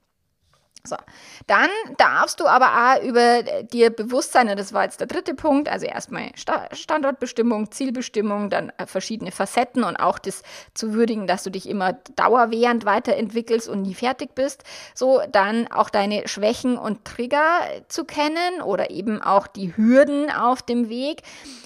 [0.85, 0.95] So,
[1.47, 5.33] dann darfst du aber auch über dir bewusst sein, und das war jetzt der dritte
[5.33, 6.31] Punkt, also erstmal
[6.71, 10.43] Standortbestimmung, Zielbestimmung, dann äh, verschiedene Facetten und auch das
[10.73, 14.63] zu würdigen, dass du dich immer dauerwährend weiterentwickelst und nie fertig bist.
[14.93, 20.61] So, dann auch deine Schwächen und Trigger zu kennen oder eben auch die Hürden auf
[20.61, 21.21] dem Weg,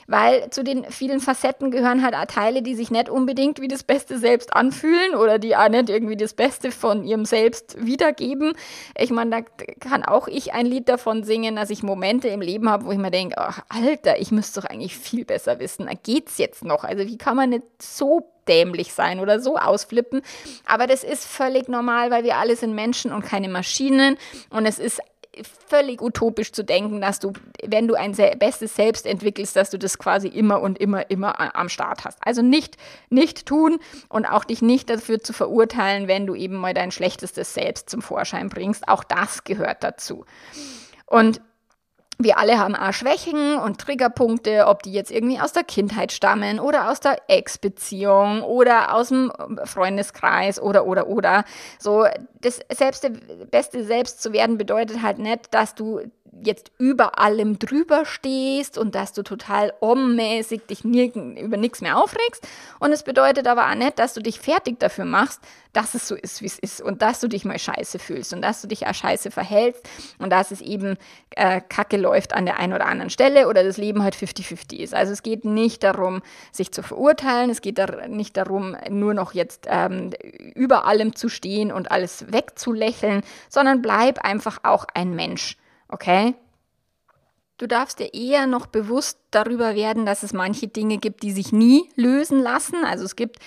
[0.07, 3.83] weil zu den vielen Facetten gehören halt auch Teile, die sich nicht unbedingt wie das
[3.83, 8.53] Beste selbst anfühlen oder die auch nicht irgendwie das Beste von ihrem Selbst wiedergeben.
[8.97, 9.41] Ich ich meine, da
[9.79, 12.99] kann auch ich ein Lied davon singen, dass ich Momente im Leben habe, wo ich
[12.99, 15.87] mir denke, ach, Alter, ich müsste doch eigentlich viel besser wissen.
[15.87, 16.83] Da geht's jetzt noch.
[16.83, 20.21] Also wie kann man nicht so dämlich sein oder so ausflippen?
[20.67, 24.15] Aber das ist völlig normal, weil wir alle sind Menschen und keine Maschinen.
[24.51, 25.01] Und es ist
[25.67, 27.33] völlig utopisch zu denken, dass du,
[27.65, 31.69] wenn du ein bestes Selbst entwickelst, dass du das quasi immer und immer, immer am
[31.69, 32.17] Start hast.
[32.21, 32.77] Also nicht,
[33.09, 37.53] nicht tun und auch dich nicht dafür zu verurteilen, wenn du eben mal dein schlechtestes
[37.53, 38.87] Selbst zum Vorschein bringst.
[38.87, 40.25] Auch das gehört dazu.
[41.05, 41.41] Und
[42.21, 46.59] wir alle haben auch Schwächen und Triggerpunkte, ob die jetzt irgendwie aus der Kindheit stammen
[46.59, 49.31] oder aus der Ex-Beziehung oder aus dem
[49.63, 51.45] Freundeskreis oder, oder, oder.
[51.79, 52.05] So,
[52.41, 53.09] das selbst,
[53.49, 56.01] beste Selbst zu werden bedeutet halt nicht, dass du
[56.43, 62.47] jetzt über allem drüber stehst und dass du total ommäßig dich über nichts mehr aufregst.
[62.79, 65.41] Und es bedeutet aber auch nicht, dass du dich fertig dafür machst,
[65.73, 68.41] dass es so ist, wie es ist und dass du dich mal scheiße fühlst und
[68.41, 70.97] dass du dich auch scheiße verhältst und dass es eben
[71.31, 74.93] äh, kacke läuft an der einen oder anderen Stelle oder das Leben halt 50-50 ist.
[74.93, 79.33] Also es geht nicht darum, sich zu verurteilen, es geht da nicht darum, nur noch
[79.33, 80.11] jetzt ähm,
[80.55, 85.57] über allem zu stehen und alles wegzulächeln, sondern bleib einfach auch ein Mensch.
[85.87, 86.33] Okay?
[87.59, 91.51] Du darfst dir eher noch bewusst darüber werden, dass es manche Dinge gibt, die sich
[91.51, 92.85] nie lösen lassen.
[92.85, 93.37] Also es gibt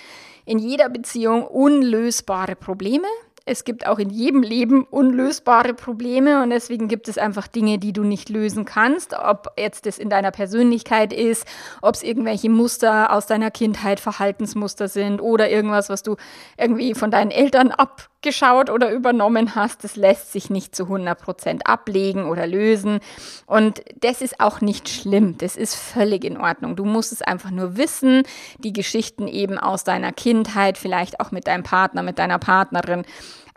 [0.44, 3.08] in jeder Beziehung unlösbare Probleme.
[3.44, 7.92] Es gibt auch in jedem Leben unlösbare Probleme und deswegen gibt es einfach Dinge, die
[7.92, 9.14] du nicht lösen kannst.
[9.14, 11.46] Ob jetzt das in deiner Persönlichkeit ist,
[11.80, 16.16] ob es irgendwelche Muster aus deiner Kindheit, Verhaltensmuster sind oder irgendwas, was du
[16.56, 21.20] irgendwie von deinen Eltern ab geschaut oder übernommen hast, das lässt sich nicht zu 100
[21.20, 23.00] Prozent ablegen oder lösen.
[23.46, 25.36] Und das ist auch nicht schlimm.
[25.38, 26.76] Das ist völlig in Ordnung.
[26.76, 28.22] Du musst es einfach nur wissen,
[28.58, 33.04] die Geschichten eben aus deiner Kindheit, vielleicht auch mit deinem Partner, mit deiner Partnerin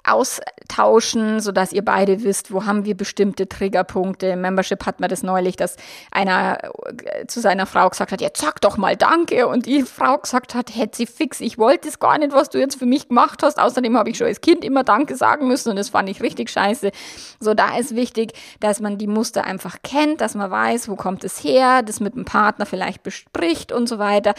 [0.07, 4.27] austauschen, sodass ihr beide wisst, wo haben wir bestimmte Triggerpunkte.
[4.27, 5.77] Im Membership hat man das neulich, dass
[6.11, 6.59] einer
[7.03, 9.47] äh, zu seiner Frau gesagt hat, jetzt sag doch mal Danke.
[9.47, 12.59] Und die Frau gesagt hat, hätte sie fix, ich wollte es gar nicht, was du
[12.59, 13.59] jetzt für mich gemacht hast.
[13.59, 16.49] Außerdem habe ich schon als Kind immer Danke sagen müssen und das fand ich richtig
[16.49, 16.91] scheiße.
[17.39, 21.23] So, da ist wichtig, dass man die Muster einfach kennt, dass man weiß, wo kommt
[21.23, 24.33] es her, das mit dem Partner vielleicht bespricht und so weiter,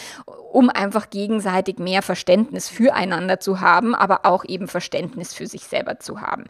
[0.53, 5.69] um einfach gegenseitig mehr Verständnis füreinander zu haben, aber auch eben Verständnis für sich sich
[5.69, 6.45] selber zu haben.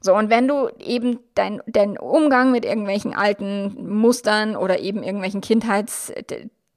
[0.00, 5.40] So, und wenn du eben dein, dein Umgang mit irgendwelchen alten Mustern oder eben irgendwelchen
[5.40, 6.12] Kindheits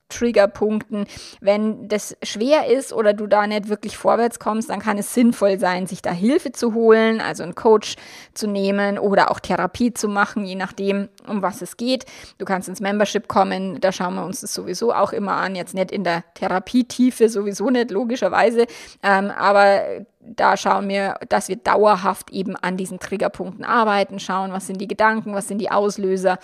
[0.09, 1.05] Triggerpunkten.
[1.39, 5.59] Wenn das schwer ist oder du da nicht wirklich vorwärts kommst, dann kann es sinnvoll
[5.59, 7.95] sein, sich da Hilfe zu holen, also einen Coach
[8.33, 12.05] zu nehmen oder auch Therapie zu machen, je nachdem, um was es geht.
[12.39, 15.75] Du kannst ins Membership kommen, da schauen wir uns das sowieso auch immer an, jetzt
[15.75, 18.65] nicht in der Therapietiefe, sowieso nicht, logischerweise,
[19.03, 24.67] ähm, aber da schauen wir, dass wir dauerhaft eben an diesen Triggerpunkten arbeiten, schauen, was
[24.67, 26.39] sind die Gedanken, was sind die Auslöser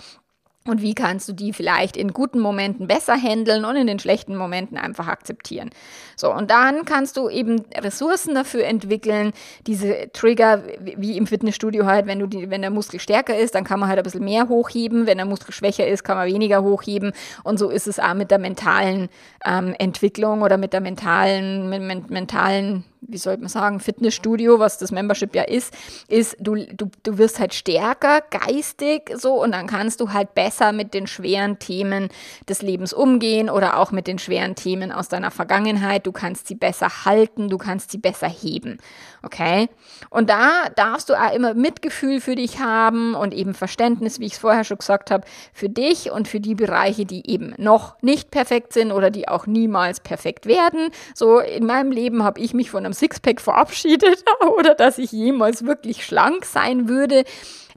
[0.66, 4.36] und wie kannst du die vielleicht in guten Momenten besser handeln und in den schlechten
[4.36, 5.70] Momenten einfach akzeptieren.
[6.16, 9.32] So, und dann kannst du eben Ressourcen dafür entwickeln,
[9.66, 13.64] diese Trigger, wie im Fitnessstudio halt, wenn du die, wenn der Muskel stärker ist, dann
[13.64, 16.62] kann man halt ein bisschen mehr hochheben, wenn der Muskel schwächer ist, kann man weniger
[16.62, 17.12] hochheben.
[17.44, 19.08] Und so ist es auch mit der mentalen
[19.44, 24.90] ähm, Entwicklung oder mit der mentalen, mit, mentalen wie soll man sagen, Fitnessstudio, was das
[24.90, 25.72] Membership ja ist,
[26.08, 30.72] ist, du, du, du wirst halt stärker geistig so und dann kannst du halt besser
[30.72, 32.08] mit den schweren Themen
[32.48, 36.06] des Lebens umgehen oder auch mit den schweren Themen aus deiner Vergangenheit.
[36.06, 38.78] Du kannst sie besser halten, du kannst sie besser heben.
[39.26, 39.68] Okay?
[40.08, 44.34] Und da darfst du auch immer Mitgefühl für dich haben und eben Verständnis, wie ich
[44.34, 48.30] es vorher schon gesagt habe, für dich und für die Bereiche, die eben noch nicht
[48.30, 50.90] perfekt sind oder die auch niemals perfekt werden.
[51.12, 54.22] So in meinem Leben habe ich mich von einem Sixpack verabschiedet
[54.58, 57.24] oder dass ich jemals wirklich schlank sein würde.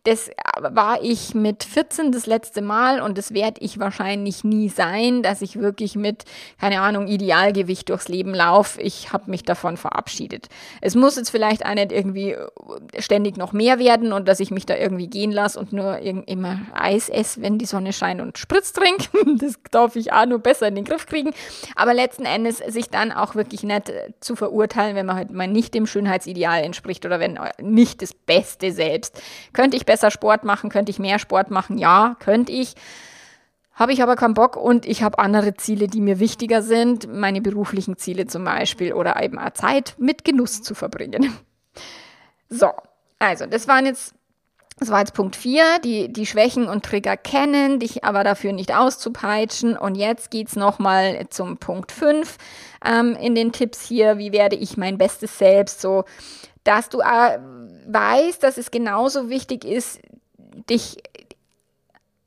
[0.03, 5.23] Das war ich mit 14 das letzte Mal und das werde ich wahrscheinlich nie sein,
[5.23, 6.25] dass ich wirklich mit,
[6.59, 8.81] keine Ahnung, Idealgewicht durchs Leben laufe.
[8.81, 10.47] Ich habe mich davon verabschiedet.
[10.81, 12.35] Es muss jetzt vielleicht auch nicht irgendwie
[12.97, 16.59] ständig noch mehr werden und dass ich mich da irgendwie gehen lasse und nur immer
[16.73, 19.09] Eis esse, wenn die Sonne scheint und Spritz trinke.
[19.39, 21.31] Das darf ich auch nur besser in den Griff kriegen.
[21.75, 25.73] Aber letzten Endes sich dann auch wirklich nicht zu verurteilen, wenn man halt mal nicht
[25.73, 29.21] dem Schönheitsideal entspricht oder wenn nicht das Beste selbst.
[29.53, 30.69] Könnte ich besser Sport machen?
[30.69, 31.79] Könnte ich mehr Sport machen?
[31.79, 32.75] Ja, könnte ich.
[33.73, 37.41] Habe ich aber keinen Bock und ich habe andere Ziele, die mir wichtiger sind, meine
[37.41, 41.35] beruflichen Ziele zum Beispiel oder eben auch Zeit mit Genuss zu verbringen.
[42.49, 42.71] So,
[43.19, 44.15] also das waren jetzt
[44.79, 48.73] das war jetzt Punkt 4, die, die Schwächen und Trigger kennen, dich aber dafür nicht
[48.73, 49.77] auszupeitschen.
[49.77, 52.37] Und jetzt geht's nochmal zum Punkt 5
[52.85, 56.05] ähm, in den Tipps hier, wie werde ich mein bestes Selbst, so
[56.63, 57.01] dass du
[57.89, 59.99] äh, weißt, dass es genauso wichtig ist,
[60.69, 60.97] dich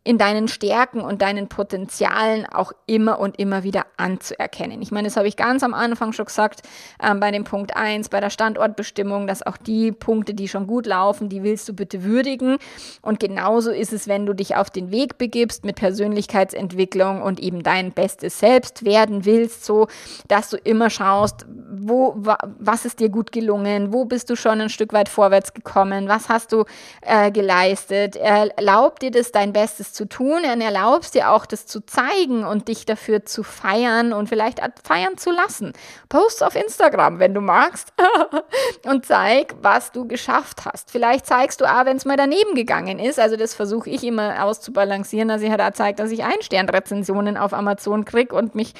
[0.04, 4.82] in deinen Stärken und deinen Potenzialen auch immer und immer wieder anzuerkennen.
[4.82, 6.62] Ich meine, das habe ich ganz am Anfang schon gesagt,
[7.00, 10.86] ähm, bei dem Punkt 1, bei der Standortbestimmung, dass auch die Punkte, die schon gut
[10.86, 12.58] laufen, die willst du bitte würdigen.
[13.00, 17.62] Und genauso ist es, wenn du dich auf den Weg begibst mit Persönlichkeitsentwicklung und eben
[17.62, 19.86] dein bestes Selbst werden willst, so,
[20.26, 21.46] dass du immer schaust,
[21.89, 25.55] wo, wa, was ist dir gut gelungen, wo bist du schon ein Stück weit vorwärts
[25.55, 26.64] gekommen, was hast du
[27.03, 31.85] äh, geleistet, erlaub dir das dein Bestes zu tun und erlaubst dir auch, das zu
[31.85, 35.72] zeigen und dich dafür zu feiern und vielleicht feiern zu lassen.
[36.09, 37.93] Post auf Instagram, wenn du magst,
[38.87, 40.91] und zeig, was du geschafft hast.
[40.91, 43.18] Vielleicht zeigst du auch, wenn es mal daneben gegangen ist.
[43.18, 47.53] Also das versuche ich immer auszubalancieren, dass ich halt auch zeige, dass ich Ein-Stern-Rezensionen auf
[47.53, 48.74] Amazon kriege und mich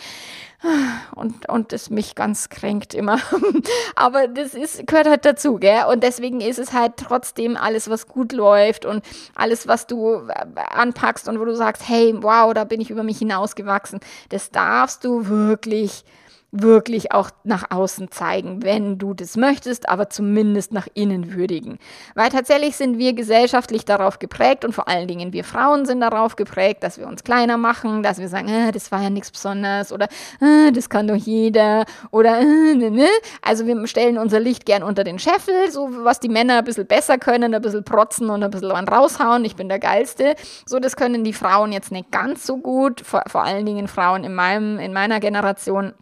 [1.15, 3.19] und, und es mich ganz kränkt immer.
[3.97, 5.85] Aber das ist, gehört halt dazu, gell?
[5.91, 9.05] Und deswegen ist es halt trotzdem alles, was gut läuft und
[9.35, 13.03] alles, was du äh, anpackst und wo du sagst, hey, wow, da bin ich über
[13.03, 16.05] mich hinausgewachsen, das darfst du wirklich
[16.53, 21.79] wirklich auch nach außen zeigen, wenn du das möchtest, aber zumindest nach innen würdigen.
[22.15, 26.37] Weil tatsächlich sind wir gesellschaftlich darauf geprägt und vor allen Dingen wir Frauen sind darauf
[26.37, 29.93] geprägt, dass wir uns kleiner machen, dass wir sagen, äh, das war ja nichts Besonderes
[29.93, 30.09] oder
[30.41, 33.09] äh, das kann doch jeder oder äh, ne, ne.
[33.41, 36.87] Also wir stellen unser Licht gern unter den Scheffel, so was die Männer ein bisschen
[36.87, 40.35] besser können, ein bisschen protzen und ein bisschen raushauen, ich bin der Geilste.
[40.67, 44.23] So, das können die Frauen jetzt nicht ganz so gut, vor, vor allen Dingen Frauen
[44.23, 45.95] in, meinem, in meiner Generation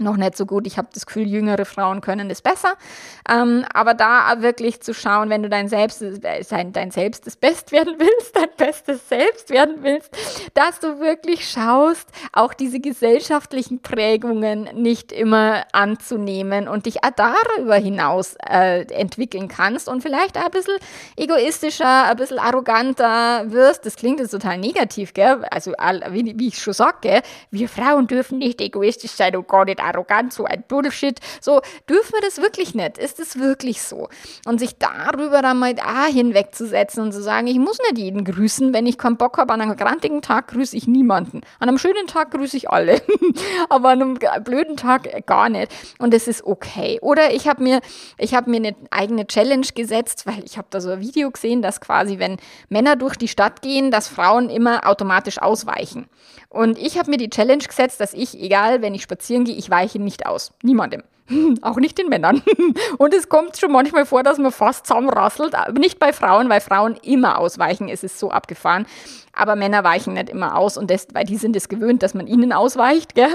[0.00, 0.66] noch nicht so gut.
[0.66, 2.74] Ich habe das Gefühl, jüngere Frauen können das besser.
[3.28, 7.72] Ähm, aber da wirklich zu schauen, wenn du dein Selbst, dein, dein Selbst das Best
[7.72, 10.10] werden willst, dein bestes Selbst werden willst,
[10.54, 18.36] dass du wirklich schaust, auch diese gesellschaftlichen Prägungen nicht immer anzunehmen und dich darüber hinaus
[18.48, 20.76] äh, entwickeln kannst und vielleicht ein bisschen
[21.16, 23.86] egoistischer, ein bisschen arroganter wirst.
[23.86, 25.44] Das klingt jetzt total negativ, gell?
[25.50, 25.72] Also,
[26.10, 30.32] wie, wie ich schon sage, wir Frauen dürfen nicht egoistisch sein und gar nicht arrogant,
[30.32, 31.18] so ein Bullshit.
[31.40, 32.98] So, dürfen wir das wirklich nicht?
[32.98, 34.08] Ist es wirklich so?
[34.46, 38.72] Und sich darüber dann mal ah, hinwegzusetzen und zu sagen, ich muss nicht jeden grüßen,
[38.72, 39.52] wenn ich keinen Bock habe.
[39.52, 41.40] An einem grantigen Tag grüße ich niemanden.
[41.58, 43.00] An einem schönen Tag grüße ich alle.
[43.68, 45.72] Aber an einem blöden Tag gar nicht.
[45.98, 46.98] Und es ist okay.
[47.00, 47.80] Oder ich habe mir,
[48.18, 51.62] ich habe mir eine eigene Challenge gesetzt, weil ich habe da so ein Video gesehen,
[51.62, 52.36] dass quasi, wenn
[52.68, 56.08] Männer durch die Stadt gehen, dass Frauen immer automatisch ausweichen.
[56.58, 59.70] Und ich habe mir die Challenge gesetzt, dass ich, egal, wenn ich spazieren gehe, ich
[59.70, 60.50] weiche nicht aus.
[60.64, 61.04] Niemandem.
[61.62, 62.42] Auch nicht den Männern.
[62.98, 65.54] Und es kommt schon manchmal vor, dass man fast zusammenrasselt.
[65.54, 67.88] Aber nicht bei Frauen, weil Frauen immer ausweichen.
[67.88, 68.86] Es ist so abgefahren.
[69.38, 72.26] Aber Männer weichen nicht immer aus und das, weil die sind es gewöhnt, dass man
[72.26, 73.28] ihnen ausweicht, gell?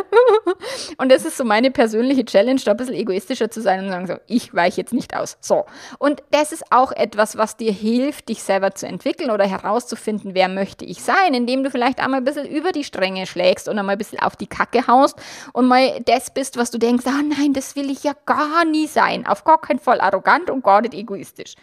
[0.98, 4.08] Und das ist so meine persönliche Challenge, da ein bisschen egoistischer zu sein und sagen
[4.08, 5.38] so, ich weiche jetzt nicht aus.
[5.39, 5.66] So.
[6.00, 10.50] Und das ist auch etwas, was dir hilft, dich selber zu entwickeln oder herauszufinden, wer
[10.50, 13.96] möchte ich sein, indem du vielleicht einmal ein bisschen über die Stränge schlägst und einmal
[13.96, 15.16] ein bisschen auf die Kacke haust
[15.54, 18.88] und mal das bist, was du denkst, ah nein, das will ich ja gar nie
[18.88, 19.26] sein.
[19.26, 21.56] Auf gar keinen Fall arrogant und gar nicht egoistisch.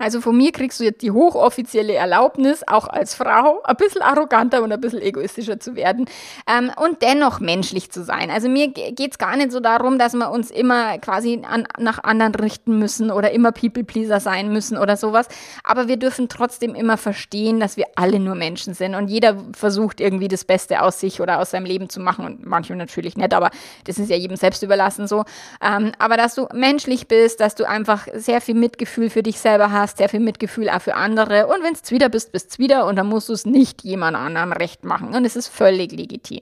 [0.00, 4.62] Also von mir kriegst du jetzt die hochoffizielle Erlaubnis, auch als Frau ein bisschen arroganter
[4.62, 6.06] und ein bisschen egoistischer zu werden
[6.50, 8.30] ähm, und dennoch menschlich zu sein.
[8.30, 12.34] Also mir geht's gar nicht so darum, dass wir uns immer quasi an, nach anderen
[12.34, 15.28] richten müssen oder immer People-Pleaser sein müssen oder sowas.
[15.64, 20.00] Aber wir dürfen trotzdem immer verstehen, dass wir alle nur Menschen sind und jeder versucht
[20.00, 23.34] irgendwie das Beste aus sich oder aus seinem Leben zu machen und manchmal natürlich nicht,
[23.34, 23.50] aber
[23.84, 25.24] das ist ja jedem selbst überlassen so.
[25.62, 29.72] Ähm, aber dass du menschlich bist, dass du einfach sehr viel Mitgefühl für dich selber
[29.72, 31.46] hast, hast sehr viel Mitgefühl auch für andere.
[31.46, 34.16] Und wenn es wieder bist, bist es wieder und dann musst du es nicht jemand
[34.16, 35.14] anderem recht machen.
[35.14, 36.40] Und es ist völlig legitim.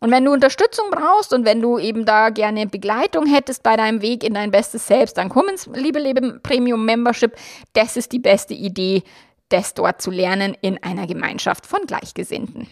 [0.00, 4.02] Und wenn du Unterstützung brauchst und wenn du eben da gerne Begleitung hättest bei deinem
[4.02, 7.34] Weg in dein bestes Selbst, dann komm ins Liebe Leben Premium Membership.
[7.72, 9.02] Das ist die beste Idee,
[9.48, 12.68] das dort zu lernen in einer Gemeinschaft von Gleichgesinnten.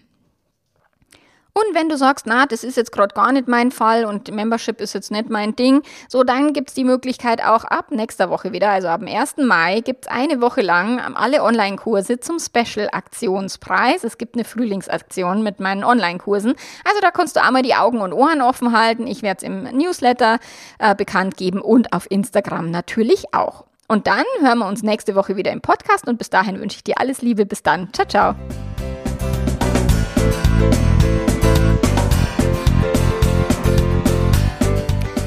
[1.55, 4.81] Und wenn du sagst, na, das ist jetzt gerade gar nicht mein Fall und Membership
[4.81, 8.53] ist jetzt nicht mein Ding, so dann gibt es die Möglichkeit auch ab nächster Woche
[8.53, 9.37] wieder, also ab dem 1.
[9.39, 14.03] Mai, gibt es eine Woche lang alle Online-Kurse zum Special-Aktionspreis.
[14.03, 16.55] Es gibt eine Frühlingsaktion mit meinen Online-Kursen.
[16.85, 19.07] Also da kannst du einmal die Augen und Ohren offen halten.
[19.07, 20.39] Ich werde es im Newsletter
[20.79, 23.65] äh, bekannt geben und auf Instagram natürlich auch.
[23.89, 26.85] Und dann hören wir uns nächste Woche wieder im Podcast und bis dahin wünsche ich
[26.85, 27.45] dir alles Liebe.
[27.45, 27.93] Bis dann.
[27.93, 28.72] Ciao, ciao.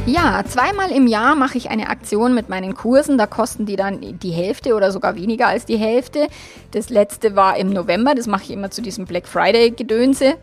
[0.08, 3.18] Ja, zweimal im Jahr mache ich eine Aktion mit meinen Kursen.
[3.18, 6.28] Da kosten die dann die Hälfte oder sogar weniger als die Hälfte.
[6.72, 8.14] Das letzte war im November.
[8.14, 10.36] Das mache ich immer zu diesem Black Friday-Gedönse.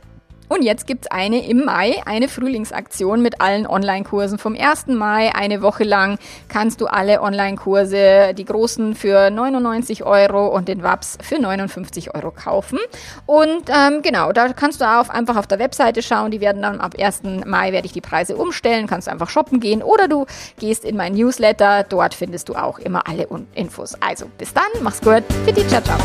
[0.49, 4.39] Und jetzt gibt es eine im Mai, eine Frühlingsaktion mit allen Online-Kursen.
[4.39, 4.89] Vom 1.
[4.89, 6.19] Mai eine Woche lang
[6.49, 12.31] kannst du alle Online-Kurse, die großen für 99 Euro und den WAPS für 59 Euro
[12.31, 12.79] kaufen.
[13.27, 16.31] Und ähm, genau, da kannst du auch einfach auf der Webseite schauen.
[16.31, 17.23] Die werden dann ab 1.
[17.47, 18.87] Mai werde ich die Preise umstellen.
[18.87, 20.27] Kannst einfach shoppen gehen oder du
[20.59, 21.85] gehst in mein Newsletter.
[21.89, 23.95] Dort findest du auch immer alle Infos.
[24.01, 25.23] Also bis dann, mach's gut.
[25.45, 25.99] Für die, ciao, ciao.